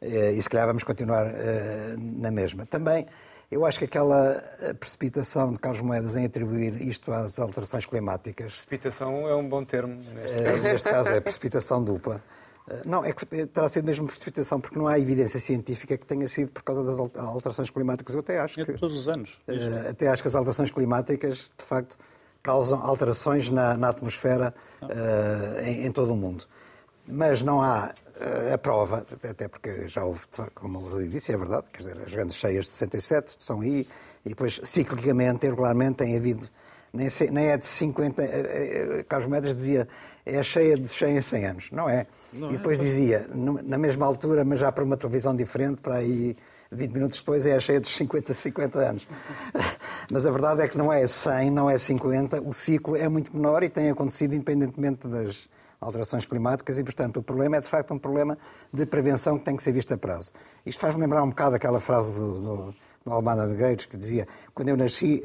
e 0.02 0.42
se 0.42 0.50
calhar 0.50 0.68
vamos 0.68 0.84
continuar 0.84 1.26
eh, 1.28 1.96
na 1.98 2.30
mesma. 2.32 2.66
Também, 2.66 3.06
eu 3.50 3.66
acho 3.66 3.80
que 3.80 3.86
aquela 3.86 4.42
eh, 4.62 4.74
precipitação 4.74 5.52
de 5.54 5.60
Carlos 5.60 5.82
Moedas 5.82 6.16
em 6.16 6.26
atribuir 6.26 6.82
isto 6.88 7.12
às 7.12 7.40
alterações 7.40 7.86
climáticas, 7.86 8.54
Precipitação 8.54 9.28
é 9.28 9.36
um 9.36 9.48
bom 9.48 9.64
termo 9.64 9.96
neste 10.14 10.34
eh, 10.34 10.44
caso. 10.44 10.64
neste 10.64 10.90
caso 10.90 11.10
é 11.10 11.20
precipitação 11.22 11.84
dupla. 11.84 12.22
Eh, 12.70 12.82
Não, 12.86 13.04
é 13.06 13.12
que 13.14 13.26
terá 13.48 13.68
sido 13.70 13.86
mesmo 13.86 14.06
precipitação, 14.06 14.60
porque 14.60 14.78
não 14.78 14.88
há 14.88 15.00
evidência 15.00 15.40
científica 15.40 15.98
que 15.98 16.06
tenha 16.06 16.28
sido 16.28 16.52
por 16.52 16.62
causa 16.64 16.84
das 16.84 17.00
al- 17.00 17.12
alterações 17.34 17.70
climáticas. 17.70 18.14
Eu 18.14 18.20
até 18.20 18.40
acho 18.40 18.60
É 18.60 18.66
que. 18.66 18.74
todos 18.74 18.96
os 19.00 19.08
anos. 19.08 19.32
Eh, 19.48 19.90
até 19.90 20.08
acho 20.10 20.22
que 20.22 20.28
as 20.28 20.36
alterações 20.36 20.70
climáticas, 20.72 21.50
de 21.58 21.64
facto, 21.66 21.98
causam 22.44 22.80
alterações 22.86 23.50
na, 23.50 23.76
na 23.76 23.90
atmosfera 23.90 24.54
eh, 24.90 25.64
em, 25.70 25.86
em 25.88 25.92
todo 25.92 26.14
o 26.14 26.16
mundo. 26.16 26.46
Mas 27.08 27.42
não 27.42 27.62
há 27.62 27.94
eh, 28.06 28.07
a 28.54 28.58
prova, 28.58 29.06
até 29.30 29.48
porque 29.48 29.88
já 29.88 30.04
houve, 30.04 30.22
como 30.56 30.80
o 30.80 30.90
Rodrigo 30.90 31.12
disse, 31.12 31.32
é 31.32 31.38
verdade, 31.38 31.68
quer 31.72 31.80
dizer, 31.80 31.98
as 32.06 32.14
grandes 32.14 32.36
cheias 32.36 32.66
de 32.66 32.72
67 32.72 33.36
são 33.40 33.62
aí, 33.62 33.88
e 34.26 34.30
depois, 34.30 34.60
ciclicamente, 34.64 35.46
regularmente, 35.48 35.96
tem 35.98 36.18
havido, 36.18 36.48
nem, 36.94 37.08
nem 37.32 37.48
é 37.48 37.58
de 37.58 37.66
50, 37.66 38.24
eh, 38.24 38.28
eh, 39.00 39.06
Carlos 39.08 39.30
Medras 39.30 39.56
dizia, 39.56 39.88
é 40.26 40.40
a 40.40 40.44
cheia 40.44 40.76
de 40.78 40.88
100 40.88 41.18
em 41.18 41.22
100 41.22 41.46
anos, 41.46 41.70
não 41.72 41.90
é? 41.90 42.06
e 42.52 42.58
depois 42.58 42.80
dizia, 42.80 43.28
no- 43.34 43.62
na 43.64 43.78
mesma 43.78 44.06
altura, 44.06 44.44
mas 44.44 44.60
já 44.60 44.72
para 44.72 44.84
uma 44.84 44.98
televisão 44.98 45.36
diferente, 45.36 45.82
para 45.82 45.96
aí 45.96 46.36
20 46.70 46.92
minutos 46.94 47.18
depois 47.20 47.46
é 47.46 47.56
a 47.56 47.60
cheia 47.62 47.80
dos 47.80 47.96
50, 47.96 48.34
50 48.34 48.80
anos. 48.80 49.08
Mas 50.12 50.26
a 50.26 50.32
verdade 50.32 50.62
é 50.62 50.68
que 50.68 50.78
não 50.78 50.92
é 50.92 51.08
100, 51.08 51.50
não 51.52 51.70
é 51.70 51.78
50, 51.78 52.42
o 52.42 52.54
ciclo 52.54 52.96
é 52.98 53.08
muito 53.08 53.34
menor 53.36 53.64
e 53.64 53.70
tem 53.70 53.90
acontecido 53.90 54.34
independentemente 54.36 55.08
das 55.08 55.48
alterações 55.80 56.26
climáticas 56.26 56.80
e, 56.80 56.84
portanto, 56.84 57.18
o 57.18 57.24
problema 57.24 57.58
é 57.58 57.62
de 57.62 57.68
facto 57.68 57.94
um 57.94 58.00
problema 58.00 58.38
de 58.74 58.86
prevenção 58.86 59.38
que 59.38 59.46
tem 59.46 59.56
que 59.56 59.64
ser 59.64 59.72
visto 59.72 59.94
a 59.94 59.98
prazo. 59.98 60.32
Isto 60.66 60.80
faz-me 60.80 61.02
lembrar 61.02 61.24
um 61.24 61.30
bocado 61.30 61.56
aquela 61.56 61.80
frase 61.80 62.14
do, 62.14 62.42
do, 62.42 62.76
do 63.06 63.12
Almada 63.12 63.46
Negreiros 63.46 63.86
que 63.86 63.98
dizia: 63.98 64.28
quando 64.54 64.70
eu 64.70 64.78
nasci, 64.78 65.24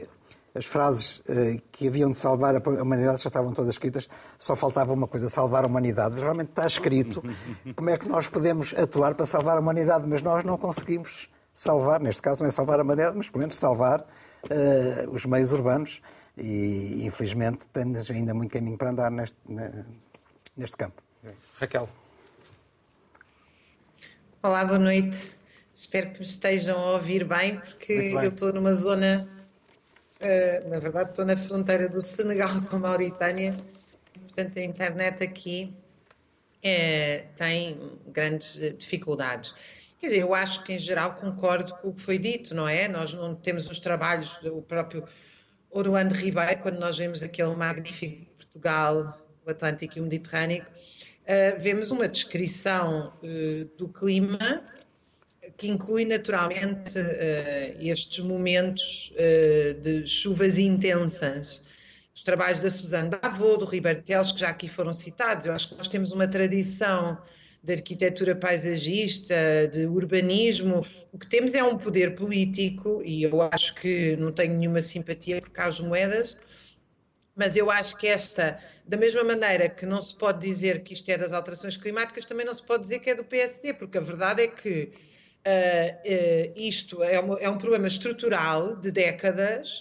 as 0.55 0.67
frases 0.67 1.23
eh, 1.29 1.61
que 1.71 1.89
haviam 1.89 2.11
de 2.11 2.17
salvar 2.17 2.55
a 2.55 2.83
humanidade 2.83 3.23
já 3.23 3.29
estavam 3.29 3.53
todas 3.53 3.73
escritas, 3.73 4.09
só 4.39 4.55
faltava 4.55 4.93
uma 4.93 5.09
coisa, 5.09 5.29
salvar 5.29 5.65
a 5.65 5.67
humanidade. 5.67 6.21
Realmente 6.21 6.51
está 6.51 6.67
escrito 6.67 7.23
como 7.75 7.91
é 7.91 7.97
que 7.97 8.09
nós 8.09 8.29
podemos 8.29 8.75
atuar 8.75 9.15
para 9.15 9.25
salvar 9.25 9.57
a 9.57 9.61
humanidade, 9.61 10.07
mas 10.07 10.21
nós 10.21 10.45
não 10.45 10.59
conseguimos 10.59 11.31
salvar, 11.55 12.01
neste 12.01 12.21
caso 12.21 12.43
não 12.43 12.49
é 12.49 12.53
salvar 12.53 12.79
a 12.79 12.83
humanidade, 12.83 13.17
mas 13.17 13.31
pelo 13.31 13.41
menos 13.41 13.59
salvar 13.59 14.05
eh, 14.51 15.07
os 15.11 15.25
meios 15.25 15.53
urbanos 15.53 16.03
e 16.37 17.07
infelizmente 17.07 17.67
temos 17.73 18.11
ainda 18.11 18.33
muito 18.35 18.53
caminho 18.53 18.77
para 18.77 18.91
andar 18.91 19.11
neste, 19.11 19.37
neste 20.57 20.77
campo. 20.77 21.03
Raquel. 21.59 21.89
Olá, 24.43 24.65
boa 24.65 24.79
noite. 24.79 25.37
Espero 25.75 26.11
que 26.11 26.19
me 26.19 26.25
estejam 26.25 26.79
a 26.79 26.93
ouvir 26.93 27.25
bem, 27.25 27.59
porque 27.59 27.97
bem. 27.97 28.15
eu 28.15 28.31
estou 28.31 28.53
numa 28.53 28.75
zona, 28.75 29.29
uh, 30.21 30.69
na 30.69 30.79
verdade, 30.79 31.11
estou 31.11 31.25
na 31.25 31.37
fronteira 31.37 31.89
do 31.89 32.03
Senegal 32.03 32.61
com 32.69 32.77
a 32.77 32.79
Mauritânia, 32.79 33.57
portanto, 34.13 34.59
a 34.59 34.63
internet 34.63 35.23
aqui 35.23 35.75
é, 36.63 37.27
tem 37.37 37.99
grandes 38.09 38.59
dificuldades. 38.77 39.55
Quer 39.99 40.09
dizer, 40.09 40.21
eu 40.21 40.35
acho 40.35 40.65
que 40.65 40.73
em 40.75 40.79
geral 40.79 41.15
concordo 41.15 41.75
com 41.77 41.89
o 41.89 41.95
que 41.95 42.03
foi 42.03 42.19
dito, 42.19 42.55
não 42.55 42.69
é? 42.69 42.89
Nós 42.89 43.15
não 43.15 43.35
temos 43.35 43.71
os 43.71 43.79
trabalhos 43.79 44.37
do 44.43 44.61
próprio 44.63 45.07
Oruando 45.71 46.15
Ribeiro, 46.15 46.61
quando 46.61 46.79
nós 46.79 46.99
vemos 46.99 47.23
aquele 47.23 47.55
magnífico 47.55 48.27
Portugal, 48.35 49.22
o 49.47 49.51
Atlântico 49.51 49.99
e 49.99 50.01
o 50.01 50.05
Mediterrâneo, 50.05 50.65
uh, 50.65 51.61
vemos 51.61 51.91
uma 51.91 52.09
descrição 52.09 53.13
uh, 53.23 53.65
do 53.77 53.89
clima 53.89 54.65
que 55.57 55.69
inclui 55.69 56.05
naturalmente 56.05 56.99
uh, 56.99 57.81
estes 57.81 58.25
momentos 58.25 59.13
de 59.83 60.07
chuvas 60.07 60.59
intensas. 60.59 61.63
Os 62.15 62.23
trabalhos 62.23 62.61
da 62.61 62.71
Suzana 62.71 63.11
Davô, 63.11 63.57
do 63.57 63.65
Ribeiro 63.65 64.03
Teles, 64.03 64.33
que 64.33 64.41
já 64.41 64.49
aqui 64.49 64.69
foram 64.69 64.93
citados, 64.93 65.47
eu 65.47 65.53
acho 65.53 65.71
que 65.71 65.75
nós 65.77 65.89
temos 65.89 66.13
uma 66.13 66.29
tradição 66.29 67.19
de 67.63 67.75
arquitetura 67.75 68.35
paisagista, 68.35 69.35
de 69.73 69.87
urbanismo. 69.87 70.85
O 71.13 71.19
que 71.19 71.27
temos 71.27 71.55
é 71.55 71.63
um 71.63 71.79
poder 71.79 72.15
político, 72.15 73.01
e 73.05 73.23
eu 73.23 73.41
acho 73.41 73.75
que 73.77 74.17
não 74.17 74.33
tenho 74.33 74.55
nenhuma 74.55 74.81
simpatia 74.81 75.41
por 75.41 75.51
Carlos 75.51 75.81
Moedas, 75.81 76.37
mas 77.37 77.57
eu 77.57 77.71
acho 77.71 77.97
que 77.97 78.07
esta, 78.07 78.59
da 78.85 78.97
mesma 78.97 79.23
maneira 79.23 79.69
que 79.69 79.87
não 79.87 80.01
se 80.01 80.15
pode 80.15 80.41
dizer 80.41 80.83
que 80.83 80.93
isto 80.93 81.09
é 81.09 81.17
das 81.17 81.33
alterações 81.33 81.77
climáticas, 81.77 82.25
também 82.25 82.45
não 82.45 82.55
se 82.55 82.63
pode 82.63 82.83
dizer 82.83 82.99
que 82.99 83.11
é 83.11 83.15
do 83.15 83.25
PSD, 83.25 83.75
porque 83.75 83.99
a 83.99 84.01
verdade 84.01 84.43
é 84.43 84.49
que 84.49 84.93
uh, 85.47 86.53
uh, 86.53 86.53
isto 86.57 87.03
é 87.03 87.21
um, 87.21 87.39
é 87.39 87.49
um, 87.49 87.59
problema 87.59 87.87
estrutural 87.87 88.77
de 88.77 88.91
décadas 88.91 89.81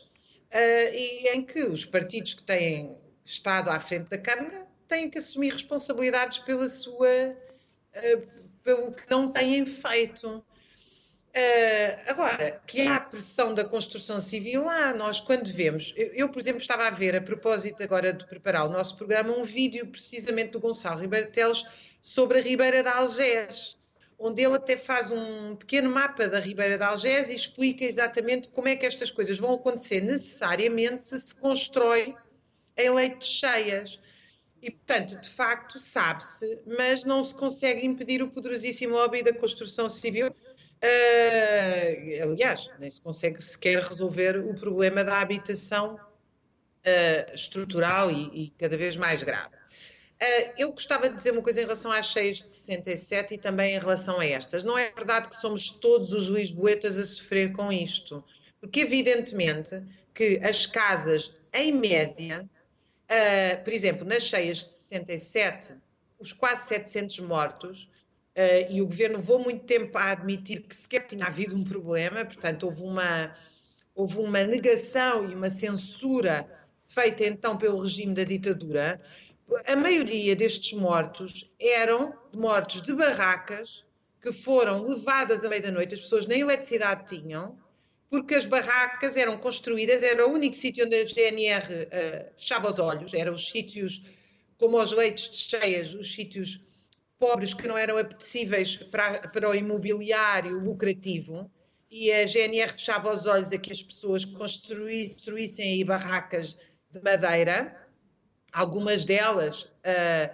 uh, 0.54 0.94
e 0.94 1.30
em 1.30 1.44
que 1.44 1.64
os 1.64 1.84
partidos 1.84 2.36
que 2.36 2.44
têm 2.44 2.96
estado 3.26 3.70
à 3.70 3.80
frente 3.80 4.10
da 4.10 4.18
Câmara 4.18 4.68
têm 4.88 5.10
que 5.10 5.18
assumir 5.18 5.54
responsabilidades 5.54 6.40
pela 6.40 6.68
sua, 6.68 7.38
pelo 8.62 8.92
que 8.92 9.10
não 9.10 9.32
têm 9.32 9.66
feito. 9.66 10.44
Uh, 11.34 12.10
agora, 12.10 12.62
que 12.68 12.82
há 12.82 12.98
a 12.98 13.00
pressão 13.00 13.54
da 13.54 13.64
construção 13.64 14.20
civil, 14.20 14.66
lá 14.66 14.94
nós 14.94 15.22
quando 15.22 15.48
vemos, 15.48 15.94
eu, 15.96 16.08
eu, 16.08 16.30
por 16.30 16.40
exemplo 16.40 16.60
estava 16.60 16.86
a 16.86 16.90
ver 16.90 17.16
a 17.16 17.22
propósito 17.22 17.82
agora 17.82 18.12
de 18.12 18.26
preparar 18.26 18.66
o 18.66 18.70
nosso 18.70 18.98
programa 18.98 19.32
um 19.32 19.46
vídeo 19.46 19.88
precisamente 19.88 20.52
do 20.52 20.60
Gonçalo 20.60 21.00
Ribeiro 21.00 21.32
Teles 21.32 21.64
sobre 22.02 22.40
a 22.40 22.42
Ribeira 22.42 22.84
de 22.84 22.90
Algés, 22.90 23.78
onde 24.20 24.44
ele 24.44 24.56
até 24.56 24.76
faz 24.76 25.10
um 25.10 25.56
pequeno 25.56 25.90
mapa 25.90 26.28
da 26.28 26.38
Ribeira 26.38 26.78
de 26.78 26.84
Algés 26.84 27.30
e 27.30 27.36
explica 27.36 27.86
exatamente 27.86 28.50
como 28.50 28.68
é 28.68 28.76
que 28.76 28.86
estas 28.86 29.10
coisas 29.10 29.40
vão 29.40 29.54
acontecer 29.54 30.02
necessariamente 30.02 31.02
se 31.02 31.18
se 31.18 31.34
constrói 31.36 32.14
em 32.76 32.90
leitos 32.90 33.30
cheias. 33.30 34.02
E, 34.62 34.70
portanto, 34.70 35.20
de 35.20 35.30
facto, 35.30 35.80
sabe-se, 35.80 36.60
mas 36.78 37.06
não 37.06 37.24
se 37.24 37.34
consegue 37.34 37.86
impedir 37.86 38.22
o 38.22 38.30
poderosíssimo 38.30 38.96
lobby 38.96 39.24
da 39.24 39.34
construção 39.34 39.88
civil 39.88 40.30
Uh, 40.84 42.24
aliás, 42.24 42.72
nem 42.80 42.90
se 42.90 43.00
consegue 43.00 43.40
sequer 43.42 43.84
resolver 43.84 44.38
o 44.40 44.56
problema 44.56 45.04
da 45.04 45.22
habitação 45.22 45.94
uh, 45.94 47.36
estrutural 47.36 48.10
e, 48.10 48.46
e, 48.46 48.50
cada 48.58 48.76
vez 48.76 48.98
mais 48.98 49.22
grave. 49.22 49.56
Uh, 49.56 50.54
eu 50.58 50.72
gostava 50.72 51.08
de 51.08 51.16
dizer 51.16 51.34
uma 51.34 51.44
coisa 51.44 51.62
em 51.62 51.66
relação 51.66 51.92
às 51.92 52.08
cheias 52.08 52.38
de 52.38 52.50
67 52.50 53.36
e 53.36 53.38
também 53.38 53.76
em 53.76 53.80
relação 53.80 54.20
a 54.20 54.26
estas. 54.26 54.64
Não 54.64 54.76
é 54.76 54.92
verdade 54.92 55.30
que 55.30 55.36
somos 55.36 55.70
todos 55.70 56.14
os 56.14 56.28
lisboetas 56.28 56.98
a 56.98 57.06
sofrer 57.06 57.52
com 57.54 57.72
isto, 57.72 58.24
porque 58.60 58.80
evidentemente 58.80 59.84
que 60.16 60.40
as 60.44 60.66
casas, 60.66 61.36
em 61.54 61.72
média, 61.72 62.50
por 63.64 63.74
exemplo, 63.74 64.06
nas 64.06 64.24
cheias 64.24 64.60
de 64.60 64.74
67, 64.74 65.76
os 66.20 66.34
quase 66.34 66.68
700 66.68 67.20
mortos 67.20 67.90
Uh, 68.36 68.72
e 68.72 68.82
o 68.82 68.86
governo 68.86 69.18
levou 69.18 69.40
muito 69.40 69.66
tempo 69.66 69.98
a 69.98 70.12
admitir 70.12 70.62
que 70.62 70.76
sequer 70.76 71.06
tinha 71.06 71.26
havido 71.26 71.56
um 71.56 71.66
problema, 71.66 72.24
portanto, 72.24 72.64
houve 72.64 72.82
uma, 72.82 73.36
houve 73.94 74.20
uma 74.20 74.44
negação 74.44 75.30
e 75.30 75.36
uma 75.36 75.50
censura 75.50 76.50
feita 76.88 77.26
então 77.26 77.58
pelo 77.58 77.82
regime 77.82 78.14
da 78.14 78.24
ditadura. 78.24 79.02
A 79.68 79.76
maioria 79.76 80.34
destes 80.34 80.72
mortos 80.74 81.52
eram 81.60 82.14
mortos 82.34 82.82
de 82.82 82.94
barracas 82.94 83.84
que 84.22 84.32
foram 84.32 84.82
levadas 84.84 85.44
à 85.44 85.50
meia-noite, 85.50 85.96
as 85.96 86.02
pessoas 86.02 86.26
nem 86.26 86.42
eletricidade 86.42 87.08
tinham, 87.08 87.58
porque 88.10 88.36
as 88.36 88.46
barracas 88.46 89.18
eram 89.18 89.38
construídas, 89.38 90.04
era 90.04 90.28
o 90.28 90.32
único 90.32 90.56
sítio 90.56 90.86
onde 90.86 90.96
a 90.96 91.06
GNR 91.06 91.66
uh, 91.66 91.88
eh, 91.92 92.32
fechava 92.38 92.70
os 92.70 92.78
olhos, 92.78 93.14
eram 93.14 93.34
os 93.34 93.50
sítios, 93.50 94.04
como 94.58 94.78
os 94.78 94.92
leitos 94.92 95.30
de 95.30 95.38
cheias, 95.38 95.94
os 95.94 96.14
sítios 96.14 96.62
pobres 97.22 97.54
que 97.54 97.68
não 97.68 97.78
eram 97.78 98.00
apetecíveis 98.00 98.76
para, 98.76 99.20
para 99.28 99.48
o 99.48 99.54
imobiliário 99.54 100.58
lucrativo 100.58 101.50
e 101.90 102.12
a 102.12 102.26
GNR 102.26 102.74
fechava 102.74 103.14
os 103.14 103.28
olhos 103.28 103.52
a 103.52 103.60
que 103.60 103.72
as 103.72 103.84
pessoas 103.84 104.26
construíssem 104.26 105.66
aí 105.66 105.84
barracas 105.84 106.58
de 106.90 107.00
madeira. 107.04 107.78
Algumas 108.52 109.06
delas, 109.06 109.64
uh, 109.64 110.34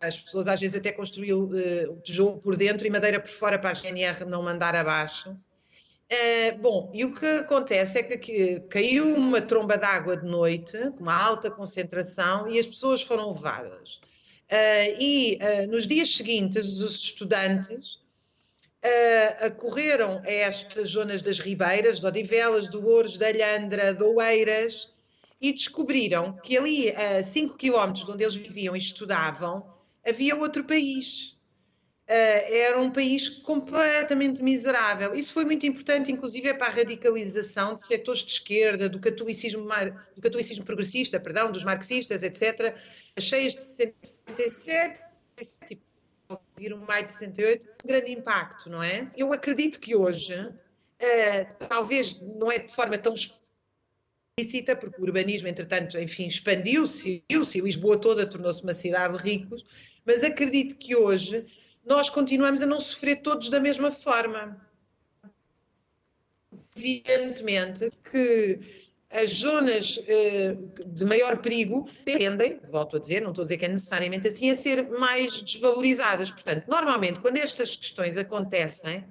as 0.00 0.18
pessoas 0.18 0.48
às 0.48 0.58
vezes 0.58 0.76
até 0.76 0.92
construíam 0.92 1.42
uh, 1.42 2.00
tijolo 2.00 2.40
por 2.40 2.56
dentro 2.56 2.86
e 2.86 2.90
madeira 2.90 3.20
por 3.20 3.28
fora 3.28 3.58
para 3.58 3.70
a 3.70 3.74
GNR 3.74 4.24
não 4.24 4.42
mandar 4.42 4.74
abaixo. 4.74 5.30
Uh, 5.30 6.58
bom, 6.58 6.90
e 6.94 7.04
o 7.04 7.14
que 7.14 7.26
acontece 7.26 7.98
é 7.98 8.02
que 8.02 8.60
caiu 8.70 9.14
uma 9.14 9.42
tromba 9.42 9.76
d'água 9.76 10.16
de 10.16 10.26
noite, 10.26 10.78
com 10.92 11.02
uma 11.02 11.22
alta 11.22 11.50
concentração, 11.50 12.48
e 12.48 12.58
as 12.58 12.66
pessoas 12.66 13.02
foram 13.02 13.32
levadas. 13.32 14.00
Uh, 14.50 15.00
e 15.00 15.38
uh, 15.40 15.70
nos 15.70 15.86
dias 15.86 16.14
seguintes, 16.14 16.78
os 16.78 17.02
estudantes 17.02 17.94
uh, 18.84 19.46
acorreram 19.46 20.20
a 20.22 20.30
estas 20.30 20.90
zonas 20.90 21.22
das 21.22 21.38
ribeiras, 21.38 21.98
de 21.98 22.06
Odivelas, 22.06 22.68
de 22.68 22.76
Louros, 22.76 23.16
de 23.16 23.24
Alhandra, 23.24 23.94
de 23.94 24.04
Oeiras, 24.04 24.92
e 25.40 25.52
descobriram 25.52 26.36
que 26.42 26.56
ali, 26.56 26.90
a 26.92 27.22
5 27.22 27.56
quilómetros 27.56 28.04
de 28.04 28.10
onde 28.10 28.24
eles 28.24 28.34
viviam 28.36 28.76
e 28.76 28.78
estudavam, 28.78 29.66
havia 30.06 30.36
outro 30.36 30.64
país. 30.64 31.36
era 32.06 32.78
um 32.80 32.90
país 32.90 33.28
completamente 33.28 34.42
miserável. 34.42 35.14
Isso 35.14 35.34
foi 35.34 35.44
muito 35.44 35.66
importante, 35.66 36.10
inclusive, 36.10 36.54
para 36.54 36.68
a 36.68 36.70
radicalização 36.70 37.74
de 37.74 37.84
setores 37.84 38.22
de 38.22 38.32
esquerda, 38.32 38.88
do 38.88 38.98
catolicismo, 38.98 39.66
do 40.14 40.22
catolicismo 40.22 40.64
progressista, 40.64 41.20
perdão, 41.20 41.50
dos 41.52 41.64
marxistas, 41.64 42.22
etc., 42.22 42.74
cheias 43.18 43.54
de 43.54 43.62
67, 43.62 45.00
tipo, 45.66 45.82
viram 46.56 46.78
mais 46.78 47.04
de 47.04 47.10
68, 47.12 47.66
um 47.84 47.88
grande 47.88 48.12
impacto, 48.12 48.70
não 48.70 48.82
é? 48.82 49.10
Eu 49.16 49.32
acredito 49.32 49.78
que 49.80 49.94
hoje, 49.94 50.34
uh, 50.36 51.66
talvez 51.68 52.20
não 52.20 52.50
é 52.50 52.58
de 52.58 52.74
forma 52.74 52.98
tão 52.98 53.14
explícita, 53.14 54.74
porque 54.74 55.00
o 55.00 55.04
urbanismo, 55.04 55.48
entretanto, 55.48 55.98
enfim, 55.98 56.26
expandiu-se, 56.26 57.22
e 57.28 57.60
Lisboa 57.60 58.00
toda 58.00 58.28
tornou-se 58.28 58.62
uma 58.62 58.74
cidade 58.74 59.16
de 59.16 59.22
ricos, 59.22 59.64
mas 60.04 60.24
acredito 60.24 60.76
que 60.76 60.96
hoje 60.96 61.46
nós 61.84 62.10
continuamos 62.10 62.62
a 62.62 62.66
não 62.66 62.80
sofrer 62.80 63.22
todos 63.22 63.48
da 63.48 63.60
mesma 63.60 63.92
forma. 63.92 64.60
Evidentemente 66.76 67.90
que 68.10 68.83
as 69.14 69.30
zonas 69.30 69.96
uh, 69.98 70.86
de 70.86 71.04
maior 71.04 71.38
perigo 71.38 71.88
tendem, 72.04 72.60
volto 72.68 72.96
a 72.96 72.98
dizer, 72.98 73.22
não 73.22 73.30
estou 73.30 73.42
a 73.42 73.44
dizer 73.44 73.58
que 73.58 73.64
é 73.64 73.68
necessariamente 73.68 74.26
assim, 74.26 74.50
a 74.50 74.54
ser 74.56 74.88
mais 74.90 75.40
desvalorizadas. 75.40 76.32
Portanto, 76.32 76.64
normalmente, 76.66 77.20
quando 77.20 77.36
estas 77.36 77.76
questões 77.76 78.16
acontecem 78.16 79.04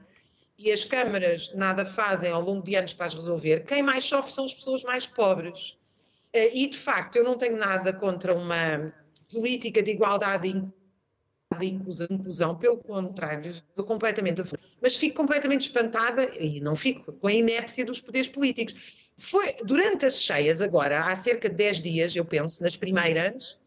e 0.57 0.71
as 0.73 0.83
câmaras 0.83 1.53
nada 1.55 1.85
fazem 1.85 2.31
ao 2.31 2.41
longo 2.41 2.61
de 2.61 2.75
anos 2.75 2.93
para 2.93 3.05
as 3.05 3.13
resolver, 3.13 3.61
quem 3.61 3.81
mais 3.81 4.03
sofre 4.03 4.33
são 4.33 4.43
as 4.43 4.53
pessoas 4.53 4.83
mais 4.83 5.07
pobres. 5.07 5.77
Uh, 6.35 6.51
e, 6.53 6.67
de 6.67 6.77
facto, 6.77 7.15
eu 7.15 7.23
não 7.23 7.37
tenho 7.37 7.55
nada 7.55 7.93
contra 7.93 8.35
uma 8.35 8.93
política 9.31 9.81
de 9.81 9.91
igualdade 9.91 10.49
e 10.49 10.82
inclusão, 11.61 12.57
pelo 12.57 12.77
contrário, 12.77 13.49
estou 13.49 13.85
completamente 13.85 14.41
a 14.41 14.45
mas 14.81 14.95
fico 14.95 15.15
completamente 15.15 15.67
espantada, 15.67 16.29
e 16.37 16.59
não 16.59 16.75
fico, 16.75 17.13
com 17.13 17.27
a 17.27 17.33
inépcia 17.33 17.85
dos 17.85 18.01
poderes 18.01 18.27
políticos 18.27 19.03
foi, 19.17 19.55
durante 19.63 20.05
as 20.05 20.21
cheias, 20.21 20.61
agora, 20.61 21.05
há 21.05 21.15
cerca 21.15 21.49
de 21.49 21.55
10 21.55 21.81
dias, 21.81 22.15
eu 22.15 22.25
penso, 22.25 22.63
nas 22.63 22.75
primeiras, 22.75 23.59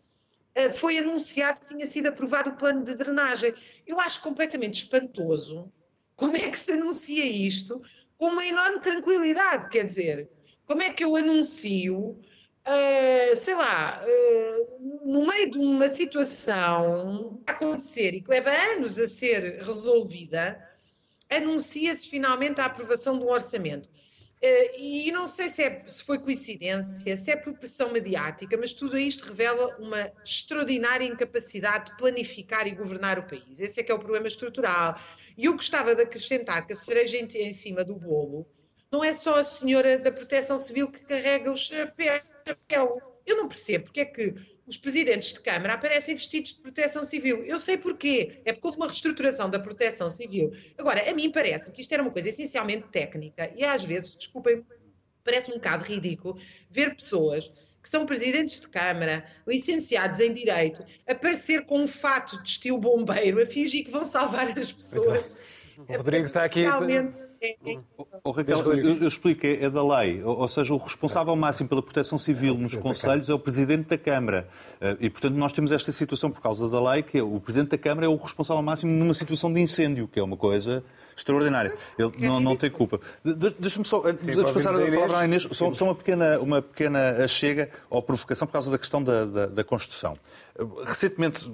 eh, 0.54 0.70
foi 0.70 0.98
anunciado 0.98 1.60
que 1.60 1.68
tinha 1.68 1.86
sido 1.86 2.08
aprovado 2.08 2.50
o 2.50 2.56
plano 2.56 2.84
de 2.84 2.94
drenagem. 2.94 3.54
Eu 3.86 4.00
acho 4.00 4.22
completamente 4.22 4.82
espantoso 4.82 5.72
como 6.16 6.36
é 6.36 6.48
que 6.50 6.58
se 6.58 6.72
anuncia 6.72 7.24
isto 7.24 7.80
com 8.18 8.26
uma 8.26 8.44
enorme 8.46 8.80
tranquilidade. 8.80 9.68
Quer 9.68 9.84
dizer, 9.84 10.28
como 10.66 10.82
é 10.82 10.90
que 10.90 11.04
eu 11.04 11.14
anuncio 11.14 12.18
uh, 12.66 13.36
sei 13.36 13.54
lá, 13.54 14.02
uh, 14.04 15.10
no 15.10 15.26
meio 15.26 15.50
de 15.50 15.58
uma 15.58 15.88
situação 15.88 17.40
a 17.46 17.52
acontecer 17.52 18.14
e 18.14 18.20
que 18.20 18.30
leva 18.30 18.50
anos 18.50 18.98
a 18.98 19.08
ser 19.08 19.62
resolvida, 19.62 20.62
anuncia-se 21.30 22.08
finalmente 22.08 22.60
a 22.60 22.66
aprovação 22.66 23.14
um 23.14 23.28
orçamento. 23.28 23.88
Uh, 23.88 24.78
e 24.78 25.10
não 25.12 25.26
sei 25.26 25.48
se, 25.48 25.62
é, 25.62 25.82
se, 25.86 26.04
foi 26.04 26.18
coincidência, 26.18 27.16
se 27.16 27.30
é 27.30 27.36
por 27.36 27.54
pressão 27.54 27.90
mediática, 27.90 28.56
mas 28.56 28.72
tudo 28.72 28.98
isto 28.98 29.26
revela 29.26 29.74
uma 29.78 30.12
extraordinária 30.22 31.06
incapacidade 31.06 31.90
de 31.90 31.96
planificar 31.96 32.66
e 32.66 32.72
governar 32.72 33.18
o 33.18 33.22
país. 33.22 33.60
Esse 33.60 33.80
é 33.80 33.82
que 33.82 33.90
é 33.90 33.94
o 33.94 33.98
problema 33.98 34.26
estrutural. 34.26 35.00
E 35.38 35.46
eu 35.46 35.54
gostava 35.54 35.94
de 35.94 36.02
acrescentar 36.02 36.66
que 36.66 36.72
a 36.72 36.76
cereja 36.76 37.16
em, 37.16 37.24
em 37.24 37.52
cima 37.52 37.82
do 37.82 37.96
bolo 37.96 38.46
não 38.90 39.02
é 39.02 39.12
só 39.12 39.36
a 39.36 39.44
senhora 39.44 39.98
da 39.98 40.12
Proteção 40.12 40.56
Civil 40.56 40.90
que 40.90 41.00
carrega 41.00 41.50
o 41.50 41.56
chapéu. 42.46 43.00
Eu 43.24 43.36
não 43.36 43.48
percebo 43.48 43.84
porque 43.86 44.00
é 44.00 44.04
que 44.04 44.34
os 44.66 44.76
presidentes 44.76 45.32
de 45.32 45.40
Câmara 45.40 45.74
aparecem 45.74 46.14
vestidos 46.14 46.54
de 46.54 46.60
proteção 46.60 47.04
civil. 47.04 47.42
Eu 47.44 47.58
sei 47.58 47.76
porquê. 47.76 48.40
É 48.44 48.52
porque 48.52 48.66
houve 48.66 48.78
uma 48.78 48.86
reestruturação 48.86 49.48
da 49.48 49.58
proteção 49.58 50.08
civil. 50.08 50.52
Agora, 50.76 51.08
a 51.08 51.14
mim 51.14 51.30
parece 51.30 51.70
que 51.70 51.80
isto 51.80 51.92
era 51.92 52.02
uma 52.02 52.10
coisa 52.10 52.28
essencialmente 52.28 52.88
técnica 52.88 53.52
e 53.54 53.64
às 53.64 53.84
vezes, 53.84 54.16
desculpem, 54.16 54.64
parece 55.24 55.50
um 55.50 55.54
bocado 55.54 55.84
ridículo 55.84 56.38
ver 56.70 56.94
pessoas 56.96 57.50
que 57.82 57.90
são 57.90 58.04
presidentes 58.04 58.60
de 58.60 58.68
Câmara, 58.68 59.24
licenciados 59.46 60.18
em 60.18 60.32
Direito, 60.32 60.84
aparecer 61.06 61.64
com 61.66 61.82
um 61.82 61.86
fato 61.86 62.42
de 62.42 62.48
estilo 62.48 62.78
bombeiro, 62.78 63.40
a 63.40 63.46
fingir 63.46 63.84
que 63.84 63.92
vão 63.92 64.04
salvar 64.04 64.48
as 64.58 64.72
pessoas. 64.72 65.30
O 65.78 65.96
Rodrigo 65.96 66.26
está 66.26 66.44
aqui. 66.44 66.62
Realmente 66.62 67.18
é, 67.40 67.72
é... 67.72 67.78
Oh, 68.24 68.30
Raquel, 68.30 68.58
eu, 68.72 68.96
eu, 69.02 69.08
explico, 69.08 69.46
é, 69.46 69.64
é 69.64 69.70
da 69.70 69.86
lei. 69.98 70.22
Ou, 70.22 70.38
ou, 70.38 70.48
seja, 70.48 70.72
o 70.72 70.78
responsável 70.78 71.36
máximo 71.36 71.68
pela 71.68 71.82
proteção 71.82 72.16
civil 72.16 72.54
nos 72.54 72.74
Conselhos 72.74 73.28
é 73.28 73.34
o 73.34 73.38
Presidente 73.38 73.88
da 73.88 73.98
Câmara. 73.98 74.48
Eh, 74.80 74.96
e, 75.00 75.10
portanto, 75.10 75.34
nós 75.34 75.52
temos 75.52 75.70
esta 75.70 75.92
situação 75.92 76.30
por 76.30 76.40
causa 76.40 76.68
da 76.68 76.92
lei, 76.92 77.02
que 77.02 77.18
é 77.18 77.22
o 77.22 77.38
Presidente 77.40 77.70
da 77.70 77.78
Câmara 77.78 78.06
é 78.06 78.08
o 78.08 78.16
responsável 78.16 78.62
máximo 78.62 78.92
numa 78.92 79.14
situação 79.14 79.52
de 79.52 79.60
incêndio, 79.60 80.08
que 80.08 80.18
é 80.18 80.22
uma 80.22 80.36
coisa 80.36 80.82
extraordinária. 81.16 81.74
Ele 81.98 82.12
não, 82.18 82.40
não 82.40 82.56
tem 82.56 82.70
culpa. 82.70 83.00
Deixa-me 83.58 83.86
só, 83.86 84.02
antes 84.04 84.24
de 84.24 84.52
passar 84.52 84.74
a 84.74 84.90
palavra 84.90 85.18
à 85.18 85.24
Inês, 85.24 85.42
só, 85.50 85.72
só, 85.72 85.84
uma, 85.84 85.94
pequena, 85.94 86.38
uma 86.40 86.62
pequena 86.62 87.26
chega 87.26 87.70
ou 87.88 88.02
provocação 88.02 88.46
por 88.46 88.52
causa 88.52 88.70
da 88.70 88.78
questão 88.78 89.02
da, 89.02 89.24
da, 89.24 89.46
da 89.46 89.64
construção. 89.64 90.18
Recentemente, 90.84 91.50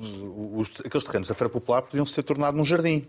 os, 0.54 0.72
aqueles 0.84 1.04
terrenos 1.04 1.28
da 1.28 1.34
Feira 1.34 1.48
Popular 1.48 1.82
podiam 1.82 2.04
se 2.04 2.14
ter 2.14 2.22
tornado 2.22 2.56
num 2.56 2.64
jardim. 2.64 3.08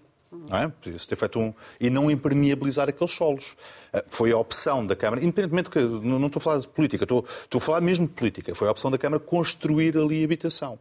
Não 0.50 0.58
é? 0.58 0.68
Podia-se 0.68 1.08
ter 1.08 1.16
feito 1.16 1.40
um. 1.40 1.54
e 1.80 1.90
não 1.90 2.10
impermeabilizar 2.10 2.90
aqueles 2.90 3.14
solos. 3.14 3.56
Ah, 3.92 4.04
foi 4.08 4.32
a 4.32 4.38
opção 4.38 4.86
da 4.86 4.96
Câmara, 4.96 5.24
independentemente 5.24 5.70
que. 5.70 5.80
Não, 5.80 6.26
estou 6.26 6.40
a 6.40 6.44
falar 6.44 6.60
de 6.60 6.68
política, 6.68 7.04
estou, 7.04 7.26
estou 7.44 7.60
a 7.60 7.62
falar 7.62 7.82
mesmo 7.82 8.08
de 8.08 8.14
política. 8.14 8.56
Foi 8.56 8.68
a 8.68 8.72
opção 8.72 8.90
da 8.92 8.98
Câmara 8.98 9.20
construir 9.20 9.98
ali 9.98 10.24
habitação. 10.24 10.80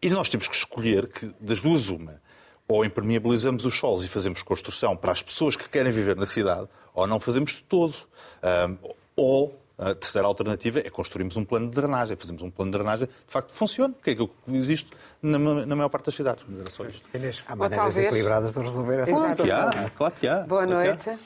E 0.00 0.10
nós 0.10 0.28
temos 0.28 0.48
que 0.48 0.56
escolher 0.56 1.08
que, 1.08 1.26
das 1.40 1.60
duas, 1.60 1.88
uma. 1.88 2.20
Ou 2.68 2.84
impermeabilizamos 2.84 3.64
os 3.64 3.78
solos 3.78 4.04
e 4.04 4.08
fazemos 4.08 4.42
construção 4.42 4.96
para 4.96 5.12
as 5.12 5.22
pessoas 5.22 5.56
que 5.56 5.68
querem 5.68 5.92
viver 5.92 6.16
na 6.16 6.26
cidade, 6.26 6.68
ou 6.94 7.06
não 7.06 7.20
fazemos 7.20 7.52
de 7.52 7.62
todo. 7.64 7.94
Um, 7.94 8.06
ah, 8.42 8.94
ou 9.14 9.61
a 9.90 9.94
terceira 9.94 10.26
alternativa 10.26 10.78
é 10.80 10.90
construirmos 10.90 11.36
um 11.36 11.44
plano 11.44 11.68
de 11.68 11.74
drenagem. 11.74 12.16
Fazemos 12.16 12.42
um 12.42 12.50
plano 12.50 12.70
de 12.70 12.78
drenagem 12.78 13.06
que, 13.06 13.12
de 13.12 13.32
facto, 13.32 13.52
funcione, 13.52 13.94
que 14.02 14.10
é 14.10 14.12
aquilo 14.12 14.28
que 14.28 14.56
existe 14.56 14.90
na, 15.20 15.38
na 15.38 15.76
maior 15.76 15.88
parte 15.88 16.06
das 16.06 16.14
cidades. 16.14 16.44
Mas 16.48 16.60
era 16.60 16.70
só 16.70 16.84
isto. 16.84 17.04
Há 17.48 17.56
maneiras 17.56 17.98
equilibradas 17.98 18.54
de 18.54 18.60
resolver 18.60 19.00
essa 19.00 19.10
claro 19.10 19.30
situação. 19.30 19.70
Que 19.70 19.78
há, 19.78 19.90
claro 19.90 20.14
que 20.20 20.28
há. 20.28 20.40
Boa 20.40 20.66
claro 20.66 20.70
noite. 20.70 21.18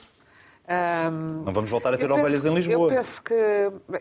Um, 0.69 1.45
não 1.45 1.53
vamos 1.53 1.71
voltar 1.71 1.95
a 1.95 1.97
ter 1.97 2.11
ovelhas 2.11 2.45
em 2.45 2.53
Lisboa. 2.53 2.91
Eu 2.91 2.97
penso 2.97 3.23
que. 3.23 3.35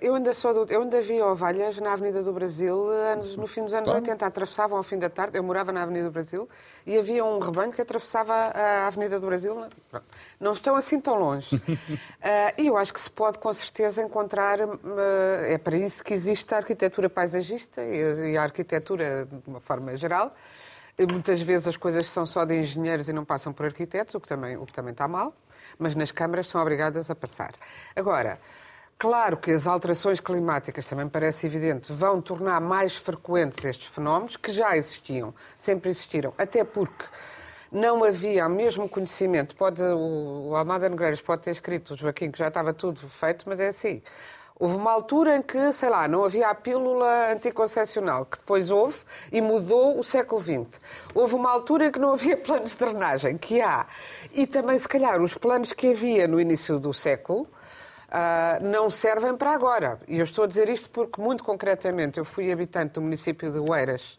Eu 0.02 0.16
ainda, 0.16 0.34
sou 0.34 0.66
do, 0.66 0.74
eu 0.74 0.82
ainda 0.82 1.00
vi 1.00 1.22
ovelhas 1.22 1.78
na 1.78 1.94
Avenida 1.94 2.24
do 2.24 2.34
Brasil 2.34 2.90
anos, 2.90 3.38
no 3.38 3.46
fim 3.46 3.64
dos 3.64 3.72
anos 3.72 3.88
80. 3.88 4.26
Atravessavam 4.26 4.76
ao 4.76 4.82
fim 4.82 4.98
da 4.98 5.08
tarde. 5.08 5.38
Eu 5.38 5.44
morava 5.44 5.72
na 5.72 5.84
Avenida 5.84 6.06
do 6.06 6.12
Brasil 6.12 6.50
e 6.84 6.98
havia 6.98 7.24
um 7.24 7.38
rebanho 7.38 7.72
que 7.72 7.80
atravessava 7.80 8.34
a 8.34 8.88
Avenida 8.88 9.20
do 9.20 9.28
Brasil. 9.28 9.56
Não 10.40 10.54
estão 10.54 10.76
assim 10.76 11.00
tão 11.00 11.20
longe. 11.20 11.56
uh, 11.56 11.62
e 12.58 12.66
eu 12.66 12.78
acho 12.78 12.92
que 12.92 13.00
se 13.00 13.12
pode, 13.12 13.38
com 13.38 13.54
certeza, 13.54 14.02
encontrar. 14.02 14.60
Uh, 14.60 14.80
é 15.44 15.60
para 15.60 15.78
isso 15.78 16.04
que 16.04 16.16
existe 16.16 16.52
a 16.56 16.58
arquitetura 16.58 17.12
paisagista 17.12 17.84
e, 17.84 18.32
e 18.32 18.38
a 18.38 18.42
arquitetura 18.42 19.28
de 19.32 19.48
uma 19.48 19.60
forma 19.60 19.96
geral. 19.96 20.34
E 20.98 21.06
muitas 21.06 21.40
vezes 21.42 21.68
as 21.68 21.78
coisas 21.78 22.08
são 22.08 22.26
só 22.26 22.44
de 22.44 22.58
engenheiros 22.58 23.08
e 23.08 23.14
não 23.14 23.24
passam 23.24 23.54
por 23.54 23.68
arquitetos, 23.68 24.16
o 24.16 24.20
que 24.20 24.28
também, 24.28 24.58
o 24.58 24.66
que 24.66 24.74
também 24.74 24.94
está 24.94 25.08
mal 25.08 25.32
mas 25.78 25.96
nas 25.96 26.12
câmaras 26.12 26.48
são 26.48 26.62
obrigadas 26.62 27.10
a 27.10 27.16
passar. 27.16 27.54
Agora, 27.96 28.40
claro 28.98 29.38
que 29.38 29.52
as 29.52 29.68
alterações 29.68 30.20
climáticas, 30.20 30.86
também 30.86 31.08
parece 31.08 31.46
evidente, 31.46 31.92
vão 31.92 32.22
tornar 32.22 32.60
mais 32.62 32.96
frequentes 32.96 33.64
estes 33.64 33.88
fenómenos, 33.88 34.38
que 34.38 34.52
já 34.52 34.76
existiam, 34.78 35.34
sempre 35.58 35.90
existiram, 35.90 36.34
até 36.38 36.64
porque 36.64 37.06
não 37.72 38.04
havia 38.04 38.48
o 38.48 38.50
mesmo 38.50 38.88
conhecimento. 38.88 39.56
Pode, 39.56 39.82
o 39.84 40.56
Almada 40.56 40.88
Negreiros 40.88 41.22
pode 41.22 41.44
ter 41.44 41.52
escrito, 41.52 41.94
o 41.94 41.98
Joaquim, 41.98 42.32
que 42.32 42.40
já 42.40 42.48
estava 42.48 42.74
tudo 42.74 43.08
feito, 43.10 43.44
mas 43.48 43.60
é 43.60 43.68
assim. 43.68 44.02
Houve 44.58 44.76
uma 44.78 44.92
altura 44.92 45.36
em 45.36 45.42
que, 45.42 45.74
sei 45.74 45.90
lá, 45.90 46.08
não 46.08 46.24
havia 46.24 46.48
a 46.48 46.56
pílula 46.56 47.34
anticoncepcional, 47.34 48.26
que 48.26 48.38
depois 48.38 48.72
houve 48.72 49.00
e 49.30 49.42
mudou 49.42 50.00
o 50.00 50.04
século 50.04 50.40
XX. 50.40 50.80
Houve 51.14 51.36
uma 51.36 51.52
altura 51.52 51.88
em 51.88 51.92
que 51.92 52.00
não 52.00 52.14
havia 52.14 52.38
planos 52.38 52.72
de 52.72 52.78
drenagem, 52.78 53.38
que 53.38 53.62
há. 53.62 53.86
E 54.32 54.48
também, 54.48 54.80
se 54.80 54.88
calhar, 54.88 55.22
os 55.22 55.34
planos 55.34 55.74
que 55.74 55.92
havia 55.92 56.26
no 56.26 56.40
início 56.40 56.80
do 56.80 56.94
século 56.94 57.42
uh, 57.42 58.64
não 58.64 58.90
servem 58.90 59.36
para 59.36 59.52
agora. 59.52 60.00
E 60.08 60.20
eu 60.20 60.24
estou 60.24 60.46
a 60.46 60.48
dizer 60.48 60.70
isto 60.70 60.90
porque, 60.90 61.20
muito 61.22 61.44
concretamente, 61.44 62.18
eu 62.18 62.24
fui 62.24 62.50
habitante 62.50 62.94
do 62.94 63.02
município 63.02 63.52
de 63.52 63.60
Oeiras 63.60 64.18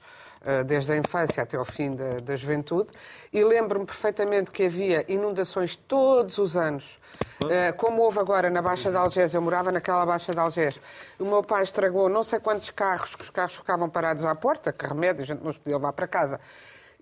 desde 0.66 0.92
a 0.92 0.96
infância 0.96 1.42
até 1.42 1.56
ao 1.56 1.64
fim 1.64 1.94
da, 1.94 2.18
da 2.22 2.36
juventude. 2.36 2.88
E 3.32 3.42
lembro-me 3.42 3.84
perfeitamente 3.86 4.50
que 4.50 4.64
havia 4.64 5.04
inundações 5.08 5.76
todos 5.76 6.38
os 6.38 6.56
anos. 6.56 6.98
Eh, 7.50 7.72
como 7.72 8.02
houve 8.02 8.18
agora 8.18 8.48
na 8.48 8.62
Baixa 8.62 8.90
de 8.90 8.96
Algés, 8.96 9.34
eu 9.34 9.42
morava 9.42 9.70
naquela 9.70 10.06
Baixa 10.06 10.32
de 10.32 10.38
Algés, 10.38 10.80
o 11.18 11.24
meu 11.24 11.42
pai 11.42 11.62
estragou 11.62 12.08
não 12.08 12.24
sei 12.24 12.40
quantos 12.40 12.70
carros, 12.70 13.14
que 13.14 13.22
os 13.22 13.30
carros 13.30 13.54
ficavam 13.56 13.88
parados 13.88 14.24
à 14.24 14.34
porta, 14.34 14.72
que 14.72 14.86
remédio, 14.86 15.22
a 15.22 15.26
gente 15.26 15.42
não 15.42 15.50
os 15.50 15.58
podia 15.58 15.76
levar 15.76 15.92
para 15.92 16.06
casa, 16.06 16.40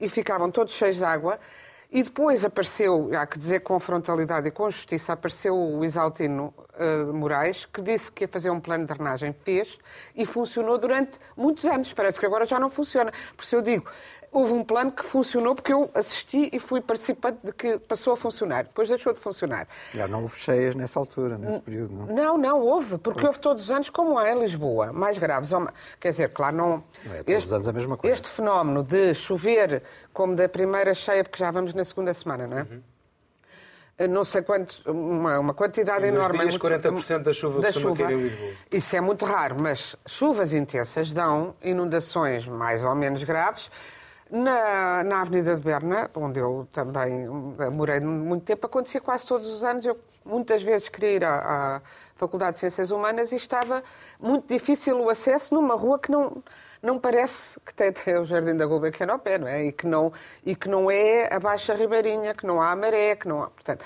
e 0.01 0.09
ficavam 0.09 0.51
todos 0.51 0.75
cheios 0.75 0.97
de 0.97 1.05
água. 1.05 1.39
E 1.91 2.03
depois 2.03 2.45
apareceu, 2.45 3.11
há 3.17 3.27
que 3.27 3.39
dizer 3.39 3.61
com 3.61 3.79
frontalidade 3.79 4.49
e 4.49 4.51
com 4.51 4.69
justiça, 4.71 5.13
apareceu 5.13 5.57
o 5.57 5.85
Isaltino 5.85 6.53
uh, 6.75 7.15
Moraes, 7.15 7.67
que 7.67 7.81
disse 7.81 8.11
que 8.11 8.25
ia 8.25 8.29
fazer 8.29 8.51
um 8.51 8.59
plano 8.59 8.87
de 8.87 8.93
drenagem, 8.93 9.35
fez, 9.45 9.79
e 10.17 10.27
funcionou 10.27 10.77
durante 10.77 11.19
muitos 11.37 11.65
anos. 11.65 11.93
Parece 11.93 12.19
que 12.19 12.27
agora 12.27 12.47
já 12.47 12.59
não 12.59 12.69
funciona. 12.69 13.13
Por 13.37 13.45
isso 13.45 13.57
eu 13.57 13.63
digo, 13.63 13.89
houve 14.35 14.53
um 14.53 14.65
plano 14.65 14.91
que 14.91 15.05
funcionou 15.05 15.55
porque 15.55 15.73
eu 15.73 15.89
assisti 15.95 16.51
e 16.53 16.59
fui 16.59 16.81
participante 16.81 17.39
de 17.43 17.53
que 17.53 17.79
passou 17.79 18.13
a 18.13 18.17
funcionar. 18.17 18.65
Depois 18.65 18.89
deixou 18.89 19.13
de 19.13 19.21
funcionar. 19.21 19.69
Se 19.79 19.91
calhar 19.91 20.09
não 20.09 20.23
houve 20.23 20.37
cheias 20.37 20.75
nessa 20.75 20.99
altura, 20.99 21.39
nesse 21.39 21.61
período, 21.61 21.95
não? 21.95 22.07
Não, 22.07 22.37
não 22.37 22.61
houve, 22.61 22.99
porque 22.99 23.25
houve 23.25 23.39
todos 23.39 23.65
os 23.65 23.71
anos, 23.71 23.89
como 23.89 24.19
há 24.19 24.33
em 24.33 24.41
Lisboa, 24.41 24.93
mais 24.93 25.19
graves. 25.19 25.49
Quer 26.01 26.11
dizer, 26.11 26.31
claro, 26.31 26.57
não. 26.57 26.85
não 27.05 27.15
é 27.15 27.19
todos 27.19 27.31
este, 27.31 27.47
os 27.47 27.53
anos 27.53 27.69
a 27.69 27.73
mesma 27.73 27.97
coisa. 27.97 28.13
Este 28.13 28.29
fenómeno 28.29 28.83
de 28.83 29.15
chover 29.15 29.83
como 30.13 30.35
da 30.35 30.49
primeira 30.49 30.93
cheia, 30.95 31.23
porque 31.23 31.39
já 31.39 31.51
vamos 31.53 31.73
na 31.73 31.85
segunda 31.85 32.13
semana, 32.13 32.47
não 32.47 32.59
é? 32.59 32.63
Uhum 32.63 32.83
não 34.11 34.25
sei 34.25 34.43
quanto, 34.43 34.83
uma, 34.91 35.39
uma 35.39 35.55
quantidade 35.55 36.05
enorme. 36.05 36.41
Dias, 36.41 36.59
40% 36.59 37.23
da 37.23 37.33
chuva 37.33 37.61
da 37.61 37.71
chuva. 37.71 38.05
cair 38.05 38.19
em 38.19 38.23
Lisboa. 38.23 38.53
Isso 38.73 38.97
é 38.97 39.01
muito 39.01 39.25
raro, 39.25 39.57
mas 39.61 39.95
chuvas 40.05 40.53
intensas 40.53 41.13
dão 41.13 41.55
inundações 41.63 42.45
mais 42.45 42.83
ou 42.83 42.95
menos 42.97 43.23
graves 43.23 43.71
na, 44.35 45.05
na 45.05 45.21
Avenida 45.21 45.55
de 45.55 45.63
Berna, 45.63 46.11
onde 46.15 46.41
eu 46.41 46.69
também 46.73 47.29
morei 47.73 48.01
muito 48.01 48.45
tempo, 48.45 48.67
acontecia 48.67 49.01
quase 49.01 49.25
todos 49.27 49.47
os 49.47 49.63
anos. 49.63 49.87
Eu 49.87 49.99
muitas 50.25 50.63
vezes 50.63 50.89
queria 50.89 51.11
ir 51.13 51.25
à, 51.25 51.77
à 51.77 51.83
Faculdade 52.17 52.55
de 52.55 52.59
Ciências 52.61 52.91
Humanas 52.91 53.31
e 53.31 53.37
estava 53.37 53.83
muito 54.19 54.49
difícil 54.49 55.01
o 55.01 55.09
acesso 55.09 55.55
numa 55.55 55.77
rua 55.77 55.99
que 55.99 56.11
não, 56.11 56.43
não 56.83 56.99
parece 56.99 57.61
que 57.61 57.73
tem, 57.73 57.93
tem 57.93 58.19
o 58.19 58.25
Jardim 58.25 58.57
da 58.57 58.67
Gulbenkian 58.67 59.07
ao 59.13 59.19
pé, 59.19 59.39
não 59.39 59.47
é? 59.47 59.67
E 59.67 59.73
que 59.73 59.87
não, 59.87 60.13
e 60.45 60.57
que 60.57 60.69
não 60.69 60.91
é 60.91 61.33
a 61.33 61.39
Baixa 61.39 61.75
Ribeirinha, 61.75 62.35
que 62.35 62.47
não 62.47 62.61
há 62.61 62.75
maré, 62.75 63.15
que 63.15 63.29
não 63.29 63.43
há... 63.43 63.51
Portanto, 63.51 63.85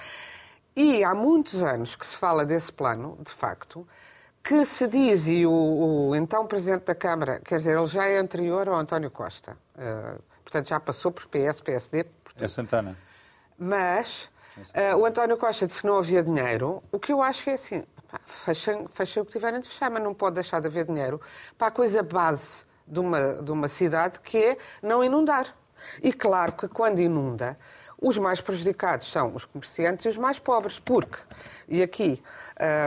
e 0.74 1.04
há 1.04 1.14
muitos 1.14 1.62
anos 1.62 1.94
que 1.94 2.06
se 2.06 2.16
fala 2.16 2.46
desse 2.46 2.72
plano, 2.72 3.18
de 3.20 3.32
facto, 3.32 3.86
que 4.42 4.64
se 4.64 4.86
diz, 4.86 5.26
e 5.26 5.44
o, 5.44 5.52
o 5.52 6.16
então 6.16 6.46
Presidente 6.46 6.84
da 6.84 6.94
Câmara, 6.94 7.40
quer 7.44 7.58
dizer, 7.58 7.76
ele 7.76 7.86
já 7.86 8.06
é 8.06 8.16
anterior 8.16 8.68
ao 8.68 8.76
António 8.76 9.10
Costa, 9.10 9.56
uh, 9.76 10.22
portanto 10.48 10.68
já 10.68 10.80
passou 10.80 11.12
por 11.12 11.26
PS, 11.26 11.60
PSD. 11.60 12.04
Portanto. 12.04 12.42
É 12.42 12.48
Santana. 12.48 12.98
Mas 13.58 14.30
uh, 14.56 14.96
o 14.96 15.04
António 15.04 15.36
Costa 15.36 15.66
disse 15.66 15.82
que 15.82 15.86
não 15.86 15.98
havia 15.98 16.22
dinheiro, 16.22 16.82
o 16.90 16.98
que 16.98 17.12
eu 17.12 17.22
acho 17.22 17.44
que 17.44 17.50
é 17.50 17.54
assim, 17.54 17.84
fechem, 18.24 18.88
fechem 18.88 19.22
o 19.22 19.26
que 19.26 19.32
tiverem 19.32 19.60
de 19.60 19.68
fechar, 19.68 19.90
mas 19.90 20.02
não 20.02 20.14
pode 20.14 20.36
deixar 20.36 20.60
de 20.60 20.66
haver 20.66 20.86
dinheiro 20.86 21.20
para 21.58 21.68
a 21.68 21.70
coisa 21.70 22.02
base 22.02 22.48
de 22.86 22.98
uma, 22.98 23.34
de 23.42 23.52
uma 23.52 23.68
cidade 23.68 24.20
que 24.20 24.38
é 24.38 24.56
não 24.82 25.04
inundar. 25.04 25.54
E 26.02 26.12
claro 26.12 26.52
que 26.52 26.66
quando 26.66 26.98
inunda, 26.98 27.58
Os 28.00 28.16
mais 28.16 28.40
prejudicados 28.40 29.10
são 29.10 29.34
os 29.34 29.44
comerciantes 29.44 30.04
e 30.04 30.08
os 30.08 30.16
mais 30.16 30.38
pobres, 30.38 30.78
porque, 30.78 31.18
e 31.68 31.82
aqui, 31.82 32.22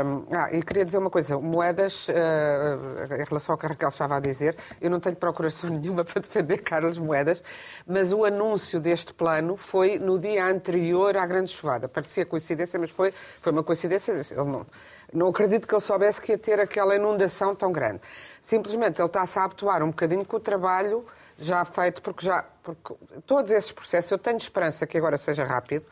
um, 0.05 0.25
ah, 0.33 0.49
e 0.53 0.61
queria 0.63 0.85
dizer 0.85 0.99
uma 0.99 1.09
coisa, 1.09 1.37
moedas, 1.37 2.07
uh, 2.07 3.13
em 3.19 3.25
relação 3.25 3.53
ao 3.53 3.57
que 3.57 3.65
a 3.65 3.69
Raquel 3.69 3.89
estava 3.89 4.15
a 4.15 4.19
dizer, 4.21 4.55
eu 4.79 4.89
não 4.89 5.01
tenho 5.01 5.17
procuração 5.17 5.69
nenhuma 5.71 6.05
para 6.05 6.21
defender 6.21 6.59
Carlos 6.59 6.97
Moedas, 6.97 7.43
mas 7.85 8.13
o 8.13 8.23
anúncio 8.23 8.79
deste 8.79 9.13
plano 9.13 9.57
foi 9.57 9.99
no 9.99 10.17
dia 10.17 10.45
anterior 10.45 11.17
à 11.17 11.25
grande 11.25 11.51
chuvada. 11.51 11.89
Parecia 11.89 12.25
coincidência, 12.25 12.79
mas 12.79 12.91
foi, 12.91 13.13
foi 13.41 13.51
uma 13.51 13.63
coincidência. 13.63 14.11
Ele 14.11 14.43
não, 14.43 14.65
não 15.13 15.27
acredito 15.27 15.67
que 15.67 15.73
ele 15.73 15.81
soubesse 15.81 16.21
que 16.21 16.31
ia 16.31 16.37
ter 16.37 16.57
aquela 16.57 16.95
inundação 16.95 17.53
tão 17.53 17.71
grande. 17.71 17.99
Simplesmente 18.41 19.01
ele 19.01 19.07
está-se 19.07 19.37
a 19.39 19.43
habituar 19.43 19.83
um 19.83 19.87
bocadinho 19.87 20.25
com 20.25 20.37
o 20.37 20.39
trabalho 20.39 21.05
já 21.41 21.65
feito, 21.65 22.01
porque 22.01 22.25
já 22.25 22.45
porque 22.63 22.95
todos 23.25 23.51
esses 23.51 23.71
processos, 23.71 24.11
eu 24.11 24.17
tenho 24.17 24.37
esperança 24.37 24.85
que 24.85 24.97
agora 24.97 25.17
seja 25.17 25.43
rápido, 25.43 25.85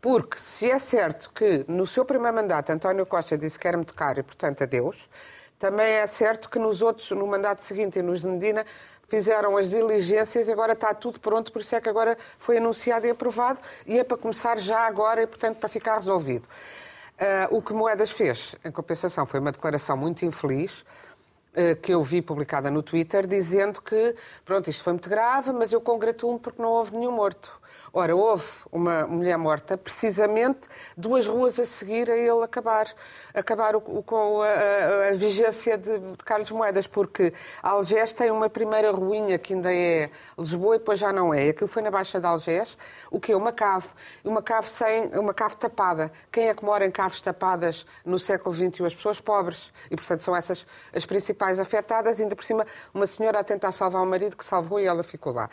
porque 0.00 0.38
se 0.38 0.70
é 0.70 0.78
certo 0.78 1.30
que 1.34 1.64
no 1.68 1.86
seu 1.86 2.04
primeiro 2.04 2.36
mandato 2.36 2.70
António 2.70 3.04
Costa 3.04 3.36
disse 3.36 3.58
que 3.58 3.68
era-me 3.68 3.84
tocar 3.84 4.18
e, 4.18 4.22
portanto, 4.22 4.62
adeus, 4.62 5.08
também 5.58 5.86
é 5.86 6.06
certo 6.06 6.48
que 6.48 6.58
nos 6.58 6.82
outros, 6.82 7.10
no 7.10 7.26
mandato 7.26 7.62
seguinte 7.62 7.98
e 7.98 8.02
nos 8.02 8.20
de 8.20 8.26
Medina, 8.26 8.64
fizeram 9.08 9.56
as 9.56 9.68
diligências 9.68 10.48
e 10.48 10.52
agora 10.52 10.72
está 10.72 10.94
tudo 10.94 11.20
pronto, 11.20 11.52
por 11.52 11.60
isso 11.60 11.74
é 11.74 11.80
que 11.80 11.88
agora 11.88 12.16
foi 12.38 12.56
anunciado 12.56 13.06
e 13.06 13.10
aprovado 13.10 13.60
e 13.86 13.98
é 13.98 14.02
para 14.02 14.16
começar 14.16 14.58
já 14.58 14.80
agora 14.86 15.22
e, 15.22 15.26
portanto, 15.26 15.58
para 15.58 15.68
ficar 15.68 15.96
resolvido. 15.96 16.48
Uh, 17.20 17.56
o 17.56 17.62
que 17.62 17.72
Moedas 17.72 18.10
fez, 18.10 18.56
em 18.64 18.72
compensação, 18.72 19.26
foi 19.26 19.38
uma 19.38 19.52
declaração 19.52 19.96
muito 19.96 20.24
infeliz, 20.24 20.84
que 21.82 21.92
eu 21.92 22.02
vi 22.02 22.22
publicada 22.22 22.70
no 22.70 22.82
Twitter 22.82 23.26
dizendo 23.26 23.80
que, 23.82 24.14
pronto, 24.44 24.70
isto 24.70 24.82
foi 24.82 24.94
muito 24.94 25.08
grave, 25.08 25.52
mas 25.52 25.72
eu 25.72 25.80
congratulo-me 25.80 26.40
porque 26.40 26.62
não 26.62 26.70
houve 26.70 26.96
nenhum 26.96 27.12
morto. 27.12 27.61
Ora, 27.94 28.16
houve 28.16 28.46
uma 28.72 29.06
mulher 29.06 29.36
morta 29.36 29.76
precisamente 29.76 30.60
duas 30.96 31.26
ruas 31.26 31.60
a 31.60 31.66
seguir 31.66 32.10
a 32.10 32.16
ele 32.16 32.42
acabar, 32.42 32.86
acabar 33.34 33.76
o, 33.76 33.82
o, 33.84 34.02
com 34.02 34.40
a, 34.40 34.46
a, 34.46 35.08
a 35.10 35.12
vigência 35.12 35.76
de, 35.76 35.98
de, 35.98 36.16
Carlos 36.24 36.50
Moedas, 36.50 36.86
porque 36.86 37.34
Algés 37.62 38.14
tem 38.14 38.30
uma 38.30 38.48
primeira 38.48 38.90
ruinha 38.90 39.38
que 39.38 39.52
ainda 39.52 39.70
é 39.70 40.08
Lisboa 40.38 40.76
e 40.76 40.78
depois 40.78 40.98
já 40.98 41.12
não 41.12 41.34
é. 41.34 41.50
Aquilo 41.50 41.68
foi 41.68 41.82
na 41.82 41.90
Baixa 41.90 42.18
de 42.18 42.24
Algés, 42.26 42.78
o 43.10 43.20
que 43.20 43.32
é 43.32 43.36
uma 43.36 43.52
cave, 43.52 43.88
uma 44.24 44.42
cave 44.42 44.70
sem, 44.70 45.08
uma 45.08 45.34
cave 45.34 45.58
tapada. 45.58 46.10
Quem 46.32 46.48
é 46.48 46.54
que 46.54 46.64
mora 46.64 46.86
em 46.86 46.90
caves 46.90 47.20
tapadas 47.20 47.84
no 48.06 48.18
século 48.18 48.54
XXI? 48.54 48.86
As 48.86 48.94
pessoas 48.94 49.20
pobres. 49.20 49.70
E, 49.90 49.96
portanto, 49.96 50.22
são 50.22 50.34
essas 50.34 50.66
as 50.94 51.04
principais 51.04 51.60
afetadas. 51.60 52.18
Ainda 52.18 52.34
por 52.34 52.44
cima, 52.44 52.66
uma 52.94 53.06
senhora 53.06 53.40
a 53.40 53.44
tentar 53.44 53.70
salvar 53.72 54.02
o 54.02 54.06
marido 54.06 54.34
que 54.34 54.46
salvou 54.46 54.80
e 54.80 54.86
ela 54.86 55.02
ficou 55.02 55.34
lá 55.34 55.50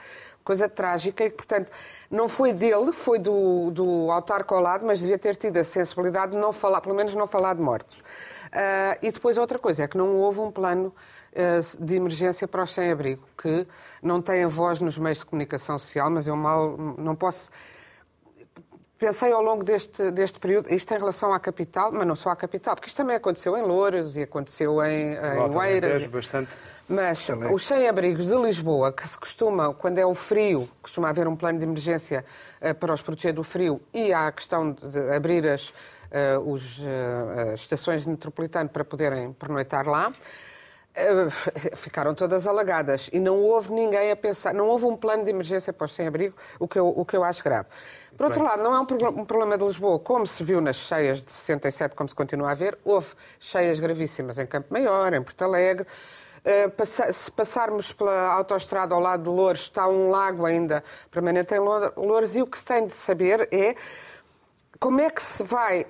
coisa 0.49 0.67
trágica 0.67 1.23
e, 1.23 1.29
portanto, 1.29 1.71
não 2.09 2.27
foi 2.27 2.51
dele, 2.51 2.91
foi 2.91 3.19
do, 3.19 3.69
do 3.69 4.09
altar 4.09 4.43
colado, 4.45 4.83
mas 4.83 4.97
devia 4.97 5.19
ter 5.19 5.35
tido 5.35 5.57
a 5.57 5.63
sensibilidade 5.63 6.31
de 6.31 6.39
não 6.39 6.51
falar, 6.51 6.81
pelo 6.81 6.95
menos 6.95 7.13
não 7.13 7.27
falar 7.27 7.53
de 7.53 7.61
mortos. 7.61 7.99
Uh, 7.99 8.97
e 8.99 9.11
depois 9.11 9.37
outra 9.37 9.59
coisa, 9.59 9.83
é 9.83 9.87
que 9.87 9.95
não 9.95 10.17
houve 10.17 10.39
um 10.39 10.51
plano 10.51 10.91
uh, 11.33 11.85
de 11.85 11.93
emergência 11.93 12.47
para 12.47 12.63
os 12.63 12.73
sem-abrigo, 12.73 13.21
que 13.37 13.67
não 14.01 14.23
têm 14.23 14.47
voz 14.47 14.79
nos 14.79 14.97
meios 14.97 15.19
de 15.19 15.25
comunicação 15.27 15.77
social, 15.77 16.09
mas 16.09 16.25
eu 16.25 16.35
mal 16.35 16.75
não 16.97 17.15
posso 17.15 17.51
pensei 18.99 19.31
ao 19.31 19.41
longo 19.41 19.63
deste, 19.63 20.11
deste 20.11 20.39
período, 20.39 20.71
isto 20.71 20.93
em 20.93 20.97
relação 20.97 21.33
à 21.33 21.39
capital, 21.39 21.91
mas 21.91 22.05
não 22.05 22.15
só 22.15 22.29
à 22.29 22.35
capital, 22.35 22.75
porque 22.75 22.89
isto 22.89 22.97
também 22.97 23.15
aconteceu 23.15 23.57
em 23.57 23.61
Louros 23.61 24.17
e 24.17 24.23
aconteceu 24.23 24.83
em, 24.83 25.13
em 25.15 25.55
Oeiras. 25.55 26.05
bastante. 26.07 26.57
Mas 26.87 27.25
também. 27.25 27.53
os 27.53 27.65
sem-abrigos 27.65 28.25
de 28.25 28.35
Lisboa, 28.35 28.91
que 28.91 29.07
se 29.07 29.17
costuma, 29.17 29.73
quando 29.73 29.99
é 29.99 30.05
o 30.05 30.13
frio, 30.13 30.67
costuma 30.81 31.09
haver 31.09 31.27
um 31.27 31.35
plano 31.35 31.59
de 31.59 31.63
emergência 31.63 32.25
uh, 32.61 32.73
para 32.75 32.93
os 32.93 33.01
proteger 33.01 33.33
do 33.33 33.43
frio 33.43 33.79
e 33.93 34.11
há 34.11 34.27
a 34.27 34.31
questão 34.31 34.71
de 34.71 35.15
abrir 35.15 35.47
as, 35.47 35.69
uh, 35.69 36.39
os, 36.45 36.79
uh, 36.79 37.51
as 37.53 37.59
estações 37.61 38.01
de 38.01 38.09
metropolitano 38.09 38.69
para 38.69 38.83
poderem 38.83 39.31
pernoitar 39.33 39.87
lá. 39.87 40.11
ficaram 41.75 42.13
todas 42.13 42.45
alagadas. 42.45 43.09
E 43.11 43.19
não 43.19 43.37
houve 43.41 43.71
ninguém 43.71 44.11
a 44.11 44.15
pensar, 44.15 44.53
não 44.53 44.67
houve 44.67 44.85
um 44.85 44.95
plano 44.95 45.23
de 45.23 45.29
emergência 45.29 45.71
para 45.71 45.85
os 45.85 45.93
sem-abrigo, 45.93 46.35
o, 46.59 46.67
que 46.67 46.77
eu, 46.77 46.87
o 46.87 47.05
que 47.05 47.15
eu 47.15 47.23
acho 47.23 47.43
grave. 47.43 47.67
Por 48.17 48.25
outro 48.25 48.43
lado, 48.43 48.61
não 48.61 48.73
é 48.73 48.79
um, 48.79 49.25
problema 49.25 49.57
de 49.57 49.63
Lisboa, 49.63 49.99
como 49.99 50.27
se 50.27 50.43
viu 50.43 50.59
nas 50.59 50.75
cheias 50.75 51.21
de 51.21 51.31
67, 51.31 51.95
como 51.95 52.09
se 52.09 52.15
continua 52.15 52.51
a 52.51 52.53
ver, 52.53 52.77
houve 52.83 53.07
cheias 53.39 53.79
gravíssimas 53.79 54.37
em 54.37 54.45
Campo 54.45 54.73
Maior, 54.73 55.13
em 55.13 55.21
Porto 55.21 55.41
Alegre, 55.43 55.87
eh, 56.43 56.69
se 57.13 57.31
passarmos 57.31 57.93
pela 57.93 58.33
autoestrada 58.33 58.93
ao 58.93 58.99
lado 58.99 59.23
de 59.23 59.29
Lourdes, 59.29 59.63
está 59.63 59.87
um 59.87 60.09
lago 60.09 60.45
ainda 60.45 60.83
permanente 61.09 61.53
em 61.53 61.59
Lourdes, 61.59 62.35
e 62.35 62.41
o 62.41 62.47
que 62.47 62.57
se 62.57 62.65
tem 62.65 62.87
de 62.87 62.93
saber 62.93 63.47
é 63.51 63.75
como 64.79 64.99
é 64.99 65.09
que 65.09 65.21
se 65.21 65.43
vai 65.43 65.85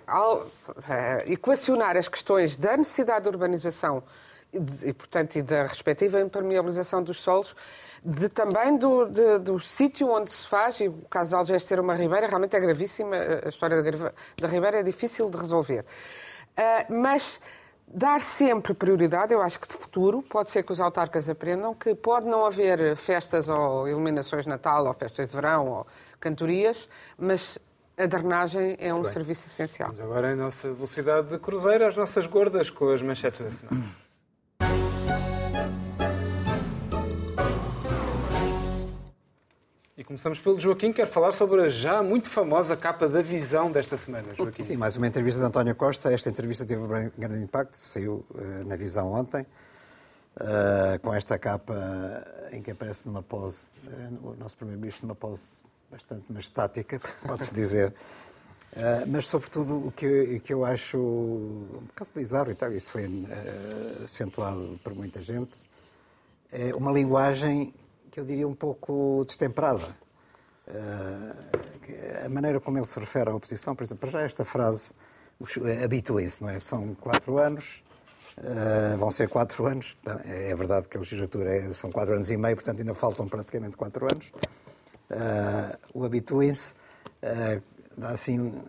eh, 0.87 1.23
equacionar 1.27 1.97
as 1.97 2.07
questões 2.07 2.55
da 2.55 2.77
necessidade 2.77 3.23
de 3.23 3.29
urbanização 3.29 4.03
e, 4.53 4.93
portanto, 4.93 5.35
e 5.35 5.41
da 5.41 5.63
respectiva 5.63 6.19
impermeabilização 6.19 7.03
dos 7.03 7.19
solos, 7.19 7.55
de, 8.03 8.29
também 8.29 8.77
do, 8.77 9.05
de, 9.05 9.39
do 9.39 9.59
sítio 9.59 10.09
onde 10.09 10.31
se 10.31 10.47
faz, 10.47 10.79
e 10.79 10.87
o 10.87 10.93
caso 11.09 11.29
de 11.29 11.35
Algés 11.35 11.63
ter 11.63 11.79
uma 11.79 11.93
ribeira, 11.95 12.27
realmente 12.27 12.55
é 12.55 12.59
gravíssima, 12.59 13.15
a 13.45 13.49
história 13.49 13.81
da, 13.81 14.13
da 14.37 14.47
ribeira 14.47 14.79
é 14.79 14.83
difícil 14.83 15.29
de 15.29 15.37
resolver. 15.37 15.85
Uh, 16.57 16.93
mas 16.93 17.39
dar 17.87 18.21
sempre 18.21 18.73
prioridade, 18.73 19.33
eu 19.33 19.41
acho 19.41 19.59
que 19.59 19.67
de 19.67 19.75
futuro, 19.75 20.21
pode 20.21 20.49
ser 20.49 20.63
que 20.63 20.71
os 20.71 20.79
autarcas 20.79 21.27
aprendam 21.27 21.73
que 21.73 21.95
pode 21.95 22.27
não 22.27 22.45
haver 22.45 22.95
festas 22.95 23.49
ou 23.49 23.87
iluminações 23.87 24.43
de 24.43 24.49
Natal 24.49 24.85
ou 24.85 24.93
festas 24.93 25.27
de 25.27 25.35
verão 25.35 25.67
ou 25.67 25.87
cantorias, 26.19 26.87
mas 27.17 27.57
a 27.97 28.05
drenagem 28.05 28.77
é 28.79 28.93
um 28.93 29.03
serviço 29.05 29.47
essencial. 29.47 29.89
Vamos 29.89 30.01
agora 30.01 30.31
em 30.31 30.35
nossa 30.35 30.71
velocidade 30.71 31.27
de 31.27 31.39
cruzeiro, 31.39 31.85
as 31.85 31.95
nossas 31.95 32.25
gordas 32.27 32.69
com 32.69 32.89
as 32.89 33.01
manchetes 33.01 33.41
da 33.41 33.51
semana. 33.51 34.08
E 39.99 40.03
começamos 40.05 40.39
pelo 40.39 40.57
Joaquim, 40.57 40.93
quer 40.93 41.07
falar 41.07 41.33
sobre 41.33 41.59
a 41.59 41.67
já 41.67 42.01
muito 42.01 42.29
famosa 42.29 42.77
capa 42.77 43.05
da 43.09 43.21
visão 43.21 43.69
desta 43.69 43.97
semana, 43.97 44.33
Joaquim. 44.33 44.63
Sim, 44.63 44.77
mais 44.77 44.95
uma 44.95 45.05
entrevista 45.05 45.41
de 45.41 45.47
António 45.47 45.75
Costa. 45.75 46.09
Esta 46.13 46.29
entrevista 46.29 46.65
teve 46.65 46.81
um 46.81 46.87
grande 46.87 47.43
impacto, 47.43 47.75
saiu 47.75 48.25
uh, 48.29 48.65
na 48.65 48.77
visão 48.77 49.11
ontem, 49.11 49.45
uh, 50.37 50.97
com 51.01 51.13
esta 51.13 51.37
capa 51.37 51.75
em 52.49 52.61
que 52.61 52.71
aparece 52.71 53.05
numa 53.07 53.21
pose, 53.21 53.63
uh, 53.87 54.29
o 54.29 54.35
nosso 54.37 54.55
primeiro-ministro 54.55 55.05
numa 55.05 55.15
pose 55.15 55.61
bastante 55.91 56.23
estática, 56.39 56.97
pode-se 57.27 57.53
dizer. 57.53 57.93
mas, 59.05 59.27
sobretudo, 59.27 59.85
o 59.85 59.91
que, 59.91 60.37
o 60.37 60.39
que, 60.39 60.53
eu 60.53 60.63
acho 60.63 60.97
um 60.97 61.83
bocado 61.87 62.09
bizarro, 62.15 62.51
e 62.51 62.55
tal, 62.55 62.71
isso 62.71 62.89
foi 62.89 63.03
acentuado 64.05 64.79
por 64.81 64.95
muita 64.95 65.21
gente, 65.21 65.59
é 66.53 66.73
uma 66.73 66.89
linguagem 66.89 67.73
que 68.11 68.19
eu 68.19 68.25
diria 68.25 68.47
um 68.47 68.55
pouco 68.55 69.23
destemperada. 69.25 69.85
Uh, 70.67 72.25
a 72.25 72.29
maneira 72.29 72.59
como 72.59 72.77
ele 72.77 72.85
se 72.85 72.99
refere 72.99 73.29
à 73.29 73.33
oposição, 73.33 73.75
por 73.75 73.83
exemplo, 73.83 74.09
já 74.09 74.21
esta 74.21 74.45
frase, 74.45 74.93
habituem-se, 75.83 76.43
não 76.43 76.49
é? 76.49 76.59
São 76.59 76.93
quatro 76.95 77.37
anos, 77.37 77.83
uh, 78.37 78.97
vão 78.97 79.09
ser 79.11 79.29
quatro 79.29 79.65
anos, 79.65 79.97
é 80.25 80.53
verdade 80.55 80.87
que 80.87 80.97
a 80.97 80.99
legislatura 80.99 81.55
é, 81.55 81.73
são 81.73 81.91
quatro 81.91 82.13
anos 82.13 82.29
e 82.29 82.37
meio, 82.37 82.55
portanto 82.55 82.79
ainda 82.79 82.93
faltam 82.93 83.27
praticamente 83.27 83.75
quatro 83.77 84.05
anos. 84.05 84.31
Uh, 85.09 85.77
o 85.93 86.05
habituem-se 86.05 86.75
dá 87.99 88.09
assim 88.11 88.39
uh, 88.39 88.63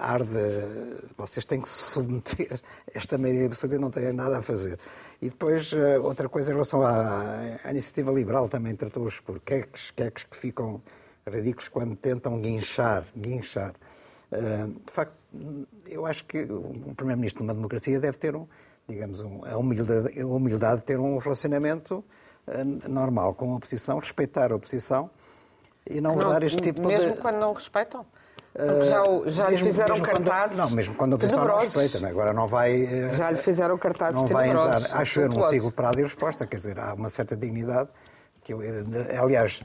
ar 0.00 0.24
de 0.24 1.06
vocês 1.16 1.44
têm 1.44 1.60
que 1.60 1.68
se 1.68 1.92
submeter 1.92 2.60
esta 2.94 3.18
maioria 3.18 3.46
absoluta 3.46 3.78
não 3.78 3.90
têm 3.90 4.12
nada 4.12 4.38
a 4.38 4.42
fazer. 4.42 4.78
E 5.20 5.28
depois, 5.28 5.72
uh, 5.72 6.02
outra 6.02 6.28
coisa 6.28 6.50
em 6.50 6.54
relação 6.54 6.82
à, 6.82 7.58
à, 7.64 7.70
iniciativa 7.70 8.10
liberal, 8.10 8.48
também 8.48 8.74
tratou-os 8.74 9.20
por 9.20 9.38
queques, 9.40 9.90
queques 9.90 10.24
que 10.24 10.36
ficam 10.36 10.82
ridículos 11.26 11.68
quando 11.68 11.94
tentam 11.94 12.40
guinchar. 12.40 13.04
guinchar. 13.16 13.74
Uh, 14.32 14.68
de 14.84 14.92
facto, 14.92 15.14
eu 15.86 16.06
acho 16.06 16.24
que 16.24 16.42
um 16.42 16.94
Primeiro-Ministro 16.94 17.42
de 17.42 17.48
uma 17.48 17.54
democracia 17.54 18.00
deve 18.00 18.16
ter, 18.16 18.34
um, 18.34 18.46
digamos, 18.88 19.22
um, 19.22 19.44
a, 19.44 19.56
humildade, 19.56 20.18
a 20.18 20.26
humildade 20.26 20.80
de 20.80 20.86
ter 20.86 20.98
um 20.98 21.18
relacionamento 21.18 22.04
normal 22.88 23.34
com 23.34 23.52
a 23.52 23.56
oposição, 23.56 24.00
respeitar 24.00 24.50
a 24.50 24.56
oposição 24.56 25.08
e 25.88 26.00
não, 26.00 26.16
não 26.16 26.18
usar 26.18 26.42
este 26.42 26.60
tipo 26.60 26.80
mesmo 26.82 26.98
de... 26.98 27.06
Mesmo 27.06 27.22
quando 27.22 27.36
não 27.36 27.52
respeitam? 27.52 28.04
Porque 28.52 28.84
já, 28.84 29.04
já 29.30 29.50
mesmo, 29.50 29.64
lhe 29.64 29.72
fizeram 29.72 30.00
cartazes. 30.00 30.56
Quando, 30.56 30.68
não, 30.68 30.76
mesmo 30.76 30.94
quando 30.94 31.18
não 31.18 31.58
respeita, 31.58 31.98
não 32.00 32.08
é? 32.08 32.10
agora 32.10 32.32
não 32.34 32.46
vai. 32.46 32.82
Eh, 32.82 33.10
já 33.16 33.30
lhe 33.30 33.38
fizeram 33.38 33.78
cartazes 33.78 34.20
Não 34.20 34.28
vai 34.28 34.50
entrar, 34.50 34.92
acho 34.92 35.20
eu, 35.20 35.28
num 35.28 35.42
ciclo 35.42 35.72
para 35.72 35.88
a 35.88 35.92
resposta, 35.92 36.46
quer 36.46 36.58
dizer, 36.58 36.78
há 36.78 36.92
uma 36.92 37.08
certa 37.08 37.34
dignidade. 37.34 37.88
Que 38.44 38.52
eu, 38.52 38.60
eh, 38.60 39.16
aliás, 39.18 39.62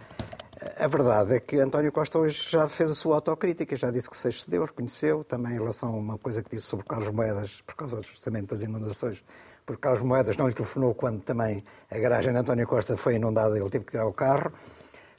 a 0.80 0.88
verdade 0.88 1.36
é 1.36 1.39
que 1.39 1.60
António 1.60 1.91
Costa 1.91 2.17
hoje 2.17 2.50
já 2.50 2.67
fez 2.67 2.89
a 2.89 2.93
sua 2.93 3.15
autocrítica, 3.15 3.76
já 3.76 3.91
disse 3.91 4.10
que 4.10 4.15
se 4.15 4.30
excedeu, 4.30 4.63
reconheceu, 4.63 5.23
também 5.23 5.54
em 5.54 5.58
relação 5.60 5.89
a 5.89 5.97
uma 5.97 6.17
coisa 6.17 6.41
que 6.41 6.50
disse 6.50 6.65
sobre 6.65 6.86
Carlos 6.86 7.10
Moedas, 7.10 7.62
por 7.62 7.76
causa 7.76 8.02
justamente 8.02 8.47
das 8.47 8.62
inundações, 8.62 9.23
porque 9.65 9.82
Carlos 9.82 10.02
Moedas 10.02 10.38
não 10.38 10.47
lhe 10.47 10.54
telefonou 10.54 10.95
quando 10.95 11.23
também 11.23 11.63
a 11.91 11.97
garagem 11.97 12.32
de 12.32 12.39
António 12.39 12.65
Costa 12.65 12.95
foi 12.95 13.15
inundada 13.15 13.58
e 13.58 13.62
ele 13.62 13.69
teve 13.69 13.86
que 13.86 13.91
tirar 13.91 14.08
o 14.08 14.13
carro. 14.13 14.52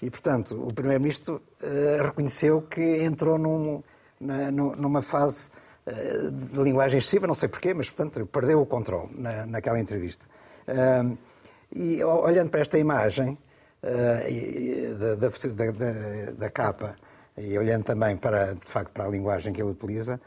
E, 0.01 0.09
portanto, 0.11 0.63
o 0.65 0.73
Primeiro-Ministro 0.73 1.43
uh, 1.61 2.03
reconheceu 2.05 2.63
que 2.63 3.03
entrou 3.03 3.37
num, 3.37 3.83
na, 4.21 4.51
numa 4.51 5.03
fase 5.03 5.51
uh, 5.87 6.31
de 6.31 6.63
linguagem 6.63 6.99
excessiva, 6.99 7.27
não 7.27 7.35
sei 7.35 7.49
porquê, 7.49 7.75
mas, 7.75 7.91
portanto, 7.91 8.25
perdeu 8.27 8.61
o 8.61 8.67
controle 8.67 9.11
na, 9.17 9.47
naquela 9.47 9.81
entrevista. 9.81 10.25
Uh, 10.69 11.19
e 11.75 12.03
olhando 12.03 12.49
para 12.49 12.61
esta 12.61 12.79
imagem 12.79 13.37
da, 14.99 15.15
da, 15.17 15.29
da, 15.29 16.33
da, 16.33 16.51
capa 16.51 16.97
e 17.37 17.59
olhando 17.59 17.85
também 17.85 18.17
para, 18.17 18.55
de 18.55 18.65
facto, 18.65 18.91
para 18.91 19.05
a 19.05 19.09
linguagem 19.09 19.53
que 19.53 19.61
ele 19.61 19.71
utiliza, 19.71 20.19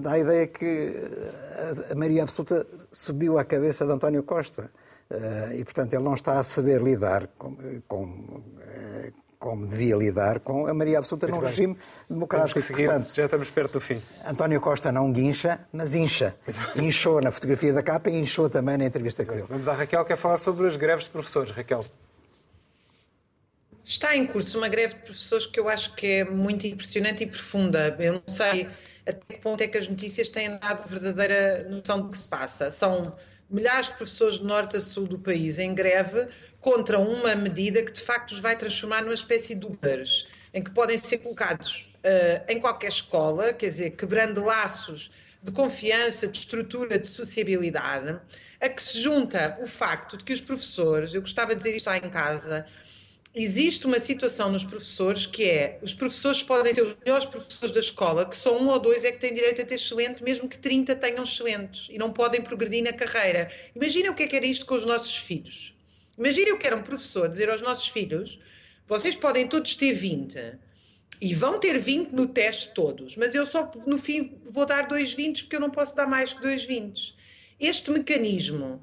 dá 0.00 0.12
a 0.12 0.18
ideia 0.18 0.46
que 0.46 0.94
a 1.90 1.94
Maria 1.94 2.22
Absoluta 2.22 2.66
subiu 2.90 3.38
à 3.38 3.44
cabeça 3.44 3.84
de 3.84 3.92
António 3.92 4.22
Costa. 4.22 4.70
Eh, 5.10 5.56
e, 5.58 5.64
portanto, 5.64 5.92
ele 5.94 6.02
não 6.02 6.14
está 6.14 6.38
a 6.38 6.42
saber 6.42 6.82
lidar 6.82 7.26
com, 7.38 7.56
com 7.86 8.42
eh, 8.60 9.12
como 9.38 9.66
devia 9.66 9.94
lidar 9.94 10.40
com 10.40 10.66
a 10.66 10.72
maioria 10.72 10.98
absoluta 10.98 11.26
Muito 11.26 11.36
num 11.36 11.42
bem. 11.42 11.50
regime 11.50 11.78
democrático. 12.08 12.60
Seguir, 12.62 12.86
Portanto, 12.86 13.14
já 13.14 13.24
estamos 13.26 13.50
perto 13.50 13.72
do 13.72 13.80
fim. 13.80 14.00
António 14.26 14.60
Costa 14.60 14.90
não 14.90 15.12
guincha, 15.12 15.60
mas 15.70 15.94
incha. 15.94 16.34
Inchou 16.76 17.20
na 17.20 17.30
fotografia 17.30 17.72
da 17.72 17.82
capa 17.82 18.08
e 18.08 18.14
inchou 18.18 18.48
também 18.48 18.78
na 18.78 18.86
entrevista 18.86 19.24
que 19.24 19.34
deu. 19.34 19.46
Vamos 19.46 19.68
à 19.68 19.74
Raquel, 19.74 20.02
que 20.02 20.08
quer 20.08 20.16
falar 20.16 20.38
sobre 20.38 20.66
as 20.66 20.76
greves 20.76 21.04
de 21.04 21.10
professores. 21.10 21.50
Raquel. 21.50 21.84
Está 23.84 24.16
em 24.16 24.26
curso 24.26 24.56
uma 24.56 24.68
greve 24.68 24.94
de 24.94 25.00
professores 25.00 25.44
que 25.44 25.60
eu 25.60 25.68
acho 25.68 25.94
que 25.94 26.06
é 26.06 26.24
muito 26.24 26.66
impressionante 26.66 27.22
e 27.22 27.26
profunda. 27.26 27.94
Eu 28.00 28.14
não 28.14 28.22
sei 28.26 28.66
até 29.06 29.34
que 29.34 29.40
ponto 29.42 29.60
é 29.60 29.66
que 29.68 29.76
as 29.76 29.86
notícias 29.88 30.30
têm 30.30 30.56
dado 30.56 30.88
verdadeira 30.88 31.68
noção 31.68 32.00
do 32.00 32.08
que 32.08 32.16
se 32.16 32.30
passa. 32.30 32.70
São 32.70 33.14
milhares 33.54 33.86
de 33.86 33.92
professores 33.92 34.38
do 34.38 34.44
norte 34.44 34.76
a 34.76 34.80
sul 34.80 35.06
do 35.06 35.16
país 35.16 35.60
em 35.60 35.72
greve 35.72 36.26
contra 36.60 36.98
uma 36.98 37.36
medida 37.36 37.84
que 37.84 37.92
de 37.92 38.00
facto 38.00 38.32
os 38.32 38.40
vai 38.40 38.56
transformar 38.56 39.02
numa 39.02 39.14
espécie 39.14 39.54
de 39.54 39.64
Ubers, 39.64 40.26
em 40.52 40.60
que 40.60 40.72
podem 40.72 40.98
ser 40.98 41.18
colocados 41.18 41.88
uh, 41.98 42.44
em 42.48 42.58
qualquer 42.58 42.88
escola, 42.88 43.52
quer 43.52 43.66
dizer, 43.66 43.90
quebrando 43.90 44.42
laços 44.42 45.08
de 45.40 45.52
confiança, 45.52 46.26
de 46.26 46.38
estrutura, 46.38 46.98
de 46.98 47.06
sociabilidade, 47.06 48.18
a 48.60 48.68
que 48.68 48.82
se 48.82 49.00
junta 49.00 49.56
o 49.60 49.68
facto 49.68 50.16
de 50.16 50.24
que 50.24 50.32
os 50.32 50.40
professores, 50.40 51.14
eu 51.14 51.20
gostava 51.20 51.54
de 51.54 51.56
dizer 51.62 51.76
isto 51.76 51.86
lá 51.86 51.96
em 51.96 52.10
casa, 52.10 52.66
existe 53.34 53.86
uma 53.86 53.98
situação 53.98 54.50
nos 54.52 54.62
professores 54.62 55.26
que 55.26 55.44
é, 55.44 55.78
os 55.82 55.92
professores 55.92 56.42
podem 56.42 56.72
ser 56.72 56.82
os 56.82 56.96
melhores 57.04 57.26
professores 57.26 57.74
da 57.74 57.80
escola, 57.80 58.24
que 58.24 58.36
só 58.36 58.56
um 58.56 58.68
ou 58.68 58.78
dois 58.78 59.04
é 59.04 59.10
que 59.10 59.18
têm 59.18 59.34
direito 59.34 59.60
a 59.60 59.64
ter 59.64 59.74
excelente, 59.74 60.22
mesmo 60.22 60.48
que 60.48 60.56
30 60.56 60.94
tenham 60.94 61.24
excelentes, 61.24 61.88
e 61.90 61.98
não 61.98 62.12
podem 62.12 62.40
progredir 62.40 62.84
na 62.84 62.92
carreira. 62.92 63.50
Imagina 63.74 64.10
o 64.10 64.14
que 64.14 64.22
é 64.22 64.26
que 64.28 64.36
era 64.36 64.46
isto 64.46 64.64
com 64.64 64.74
os 64.76 64.84
nossos 64.84 65.16
filhos. 65.16 65.74
Imagina 66.16 66.54
o 66.54 66.58
que 66.58 66.66
era 66.66 66.76
um 66.76 66.82
professor 66.82 67.28
dizer 67.28 67.50
aos 67.50 67.60
nossos 67.60 67.88
filhos, 67.88 68.38
vocês 68.86 69.16
podem 69.16 69.48
todos 69.48 69.74
ter 69.74 69.92
20, 69.92 70.58
e 71.20 71.34
vão 71.34 71.58
ter 71.58 71.78
20 71.78 72.10
no 72.10 72.26
teste 72.26 72.72
todos, 72.74 73.16
mas 73.16 73.34
eu 73.34 73.44
só 73.44 73.70
no 73.86 73.98
fim 73.98 74.38
vou 74.44 74.66
dar 74.66 74.86
dois 74.86 75.12
20 75.12 75.44
porque 75.44 75.56
eu 75.56 75.60
não 75.60 75.70
posso 75.70 75.96
dar 75.96 76.06
mais 76.06 76.32
que 76.32 76.40
dois 76.40 76.64
20. 76.64 77.16
Este 77.58 77.90
mecanismo 77.90 78.82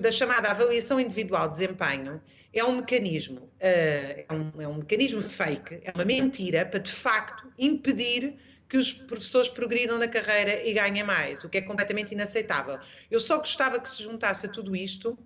da 0.00 0.10
chamada 0.10 0.50
avaliação 0.50 0.98
individual 0.98 1.48
de 1.48 1.54
desempenho 1.54 2.20
é 2.54 2.64
um 2.64 2.76
mecanismo, 2.76 3.40
uh, 3.40 3.50
é, 3.60 4.26
um, 4.30 4.62
é 4.62 4.68
um 4.68 4.74
mecanismo 4.74 5.20
fake, 5.20 5.80
é 5.82 5.92
uma 5.92 6.04
mentira 6.04 6.64
para 6.64 6.78
de 6.78 6.92
facto 6.92 7.52
impedir 7.58 8.36
que 8.68 8.78
os 8.78 8.92
professores 8.92 9.48
progridam 9.48 9.98
na 9.98 10.08
carreira 10.08 10.66
e 10.66 10.72
ganhem 10.72 11.02
mais, 11.02 11.44
o 11.44 11.48
que 11.48 11.58
é 11.58 11.60
completamente 11.60 12.12
inaceitável. 12.12 12.78
Eu 13.10 13.20
só 13.20 13.38
gostava 13.38 13.78
que 13.78 13.88
se 13.88 14.02
juntasse 14.02 14.46
a 14.46 14.48
tudo 14.48 14.74
isto, 14.74 15.18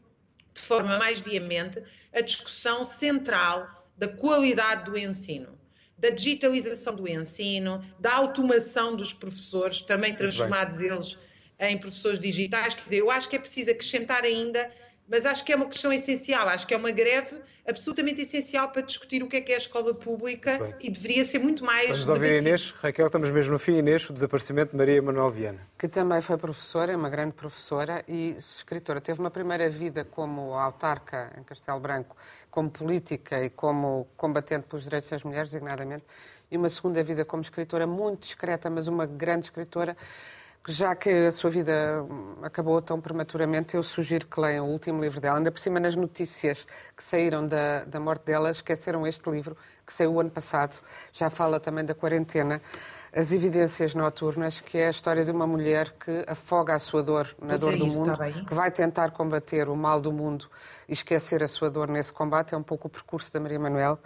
de 0.52 0.60
forma 0.60 0.98
mais 0.98 1.20
veemente, 1.20 1.82
a 2.12 2.20
discussão 2.20 2.84
central 2.84 3.86
da 3.96 4.08
qualidade 4.08 4.90
do 4.90 4.98
ensino, 4.98 5.58
da 5.96 6.10
digitalização 6.10 6.94
do 6.94 7.08
ensino, 7.08 7.84
da 7.98 8.14
automação 8.14 8.96
dos 8.96 9.12
professores, 9.12 9.82
também 9.82 10.14
transformados 10.14 10.80
eles 10.80 11.18
em 11.60 11.78
professores 11.78 12.18
digitais. 12.18 12.74
Quer 12.74 12.84
dizer, 12.84 12.98
eu 12.98 13.10
acho 13.10 13.28
que 13.28 13.36
é 13.36 13.38
preciso 13.38 13.70
acrescentar 13.70 14.24
ainda 14.24 14.70
mas 15.08 15.24
acho 15.24 15.44
que 15.44 15.52
é 15.52 15.56
uma 15.56 15.66
questão 15.66 15.92
essencial, 15.92 16.48
acho 16.48 16.66
que 16.66 16.74
é 16.74 16.76
uma 16.76 16.90
greve 16.90 17.40
absolutamente 17.66 18.22
essencial 18.22 18.68
para 18.70 18.82
discutir 18.82 19.22
o 19.22 19.28
que 19.28 19.36
é 19.36 19.40
que 19.40 19.52
é 19.52 19.54
a 19.54 19.58
escola 19.58 19.94
pública 19.94 20.58
Bem. 20.58 20.74
e 20.80 20.90
deveria 20.90 21.24
ser 21.24 21.38
muito 21.38 21.64
mais 21.64 21.88
Vamos 21.88 22.08
ouvir 22.08 22.20
debatido. 22.20 22.48
Inês. 22.48 22.70
Raquel, 22.80 23.06
estamos 23.06 23.30
mesmo 23.30 23.52
no 23.52 23.58
fim. 23.58 23.76
Inês, 23.76 24.08
o 24.08 24.12
desaparecimento 24.12 24.72
de 24.72 24.76
Maria 24.76 25.02
Manuel 25.02 25.30
Viana. 25.30 25.60
Que 25.78 25.88
também 25.88 26.20
foi 26.20 26.36
professora, 26.38 26.96
uma 26.96 27.10
grande 27.10 27.32
professora 27.32 28.04
e 28.08 28.30
escritora. 28.38 29.00
Teve 29.00 29.20
uma 29.20 29.30
primeira 29.30 29.68
vida 29.68 30.04
como 30.04 30.54
autarca 30.54 31.32
em 31.38 31.42
Castelo 31.42 31.80
Branco, 31.80 32.16
como 32.50 32.70
política 32.70 33.44
e 33.44 33.50
como 33.50 34.08
combatente 34.16 34.66
pelos 34.66 34.84
direitos 34.84 35.10
das 35.10 35.22
mulheres, 35.22 35.50
designadamente, 35.50 36.04
e 36.50 36.56
uma 36.56 36.70
segunda 36.70 37.02
vida 37.02 37.24
como 37.24 37.42
escritora 37.42 37.86
muito 37.86 38.20
discreta, 38.20 38.70
mas 38.70 38.88
uma 38.88 39.04
grande 39.04 39.46
escritora 39.46 39.96
já 40.68 40.94
que 40.94 41.08
a 41.08 41.32
sua 41.32 41.48
vida 41.48 42.04
acabou 42.42 42.80
tão 42.82 43.00
prematuramente, 43.00 43.74
eu 43.74 43.82
sugiro 43.82 44.26
que 44.26 44.38
leiam 44.38 44.68
o 44.68 44.70
último 44.70 45.02
livro 45.02 45.18
dela. 45.18 45.38
Ainda 45.38 45.50
por 45.50 45.58
cima, 45.58 45.80
nas 45.80 45.96
notícias 45.96 46.66
que 46.94 47.02
saíram 47.02 47.46
da, 47.46 47.84
da 47.84 47.98
morte 47.98 48.26
dela, 48.26 48.50
esqueceram 48.50 49.06
este 49.06 49.28
livro, 49.30 49.56
que 49.86 49.92
saiu 49.92 50.12
o 50.12 50.20
ano 50.20 50.30
passado. 50.30 50.76
Já 51.10 51.30
fala 51.30 51.58
também 51.58 51.86
da 51.86 51.94
quarentena. 51.94 52.60
As 53.10 53.32
Evidências 53.32 53.94
Noturnas, 53.94 54.60
que 54.60 54.76
é 54.76 54.88
a 54.88 54.90
história 54.90 55.24
de 55.24 55.30
uma 55.30 55.46
mulher 55.46 55.94
que 55.98 56.24
afoga 56.28 56.74
a 56.74 56.78
sua 56.78 57.02
dor 57.02 57.34
na 57.40 57.48
pois 57.48 57.60
dor 57.62 57.72
é 57.72 57.76
do 57.78 57.86
mundo, 57.86 58.16
tá 58.16 58.30
que 58.30 58.54
vai 58.54 58.70
tentar 58.70 59.12
combater 59.12 59.70
o 59.70 59.74
mal 59.74 59.98
do 59.98 60.12
mundo 60.12 60.46
e 60.86 60.92
esquecer 60.92 61.42
a 61.42 61.48
sua 61.48 61.70
dor 61.70 61.88
nesse 61.88 62.12
combate. 62.12 62.54
É 62.54 62.58
um 62.58 62.62
pouco 62.62 62.88
o 62.88 62.90
percurso 62.90 63.32
da 63.32 63.40
Maria 63.40 63.58
Manuel. 63.58 63.98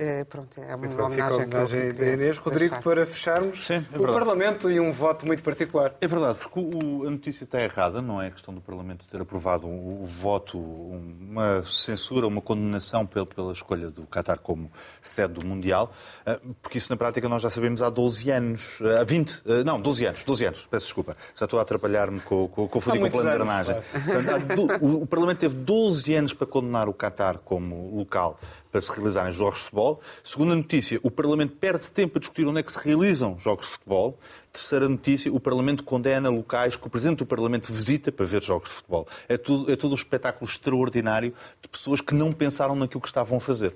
É, 0.00 0.22
pronto, 0.22 0.60
é 0.60 0.66
uma 0.68 0.76
muito 0.76 0.94
homenagem, 0.94 1.38
bem, 1.38 1.46
homenagem 1.46 1.92
da 1.92 2.06
Inês. 2.06 2.38
Rodrigo, 2.38 2.76
deixar. 2.76 2.82
para 2.84 3.04
fecharmos 3.04 3.66
Sim, 3.66 3.84
é 3.92 3.98
o 3.98 4.02
Parlamento 4.02 4.70
e 4.70 4.78
um 4.78 4.92
voto 4.92 5.26
muito 5.26 5.42
particular. 5.42 5.96
É 6.00 6.06
verdade, 6.06 6.38
porque 6.38 6.60
o, 6.60 7.04
a 7.04 7.10
notícia 7.10 7.42
está 7.42 7.60
errada, 7.60 8.00
não 8.00 8.22
é 8.22 8.28
a 8.28 8.30
questão 8.30 8.54
do 8.54 8.60
Parlamento 8.60 9.08
ter 9.08 9.20
aprovado 9.20 9.66
o, 9.66 10.04
o 10.04 10.06
voto, 10.06 10.56
uma 10.56 11.64
censura, 11.64 12.28
uma 12.28 12.40
condenação 12.40 13.04
pela, 13.04 13.26
pela 13.26 13.52
escolha 13.52 13.90
do 13.90 14.06
Qatar 14.06 14.38
como 14.38 14.70
sede 15.02 15.32
do 15.32 15.44
Mundial, 15.44 15.92
ah, 16.24 16.38
porque 16.62 16.78
isso 16.78 16.92
na 16.92 16.96
prática 16.96 17.28
nós 17.28 17.42
já 17.42 17.50
sabemos 17.50 17.82
há 17.82 17.90
12 17.90 18.30
anos, 18.30 18.78
ah, 18.80 19.00
há 19.00 19.04
20, 19.04 19.42
ah, 19.46 19.64
não, 19.64 19.80
12 19.80 20.06
anos, 20.06 20.22
12 20.22 20.44
anos, 20.44 20.68
peço 20.70 20.86
desculpa, 20.86 21.16
já 21.34 21.44
estou 21.44 21.58
a 21.58 21.62
atrapalhar-me 21.62 22.20
com, 22.20 22.46
com, 22.46 22.68
com 22.68 22.78
com 22.78 22.78
o 22.78 23.10
plano 23.10 23.30
de 23.30 23.36
drenagem. 23.36 23.74
Claro. 23.74 24.78
O, 24.80 25.02
o 25.02 25.06
Parlamento 25.08 25.38
teve 25.38 25.56
12 25.56 26.14
anos 26.14 26.32
para 26.32 26.46
condenar 26.46 26.88
o 26.88 26.94
Qatar 26.94 27.38
como 27.40 27.96
local 27.96 28.38
para 28.70 28.80
se 28.80 28.92
realizarem 28.92 29.32
jogos 29.32 29.58
de 29.58 29.64
futebol. 29.64 30.00
Segunda 30.22 30.54
notícia, 30.54 31.00
o 31.02 31.10
Parlamento 31.10 31.56
perde 31.56 31.90
tempo 31.90 32.18
a 32.18 32.20
discutir 32.20 32.46
onde 32.46 32.60
é 32.60 32.62
que 32.62 32.72
se 32.72 32.78
realizam 32.78 33.38
jogos 33.38 33.66
de 33.66 33.72
futebol. 33.72 34.18
Terceira 34.52 34.88
notícia, 34.88 35.32
o 35.32 35.38
Parlamento 35.38 35.84
condena 35.84 36.28
locais 36.28 36.74
que 36.74 36.86
o 36.86 36.90
Presidente 36.90 37.18
do 37.18 37.26
Parlamento 37.26 37.72
visita 37.72 38.10
para 38.10 38.26
ver 38.26 38.42
jogos 38.42 38.68
de 38.68 38.74
futebol. 38.76 39.06
É 39.28 39.36
tudo, 39.36 39.70
é 39.70 39.76
todo 39.76 39.92
um 39.92 39.94
espetáculo 39.94 40.50
extraordinário 40.50 41.34
de 41.60 41.68
pessoas 41.68 42.00
que 42.00 42.14
não 42.14 42.32
pensaram 42.32 42.74
naquilo 42.74 43.00
que 43.00 43.08
estavam 43.08 43.38
a 43.38 43.40
fazer. 43.40 43.74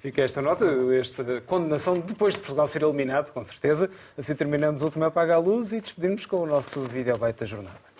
Fica 0.00 0.22
esta 0.22 0.42
nota, 0.42 0.64
esta 0.98 1.40
condenação 1.42 1.98
depois 1.98 2.34
de 2.34 2.40
Portugal 2.40 2.68
ser 2.68 2.82
eliminado, 2.82 3.32
com 3.32 3.42
certeza. 3.42 3.90
Assim 4.16 4.34
terminamos 4.34 4.82
o 4.82 4.86
último 4.86 5.04
Apaga 5.04 5.34
a 5.34 5.38
Luz 5.38 5.72
e 5.72 5.80
despedimos 5.80 6.26
com 6.26 6.42
o 6.42 6.46
nosso 6.46 6.80
vídeo 6.82 7.16
da 7.16 7.46
jornada. 7.46 7.93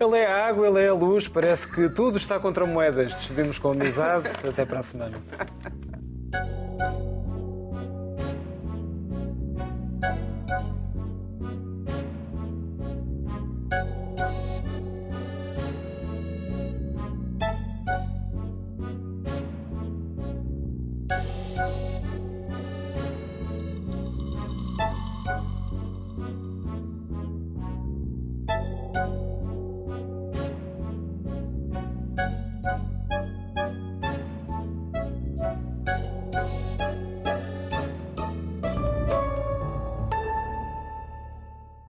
Ele 0.00 0.16
é 0.16 0.26
a 0.26 0.46
água, 0.46 0.66
ele 0.66 0.80
é 0.80 0.88
a 0.88 0.94
luz, 0.94 1.28
parece 1.28 1.68
que 1.68 1.86
tudo 1.90 2.16
está 2.16 2.40
contra 2.40 2.64
moedas. 2.64 3.14
Despedimos 3.14 3.58
com 3.58 3.72
amizade. 3.72 4.28
Até 4.48 4.64
para 4.64 4.78
a 4.78 4.82
semana. 4.82 5.18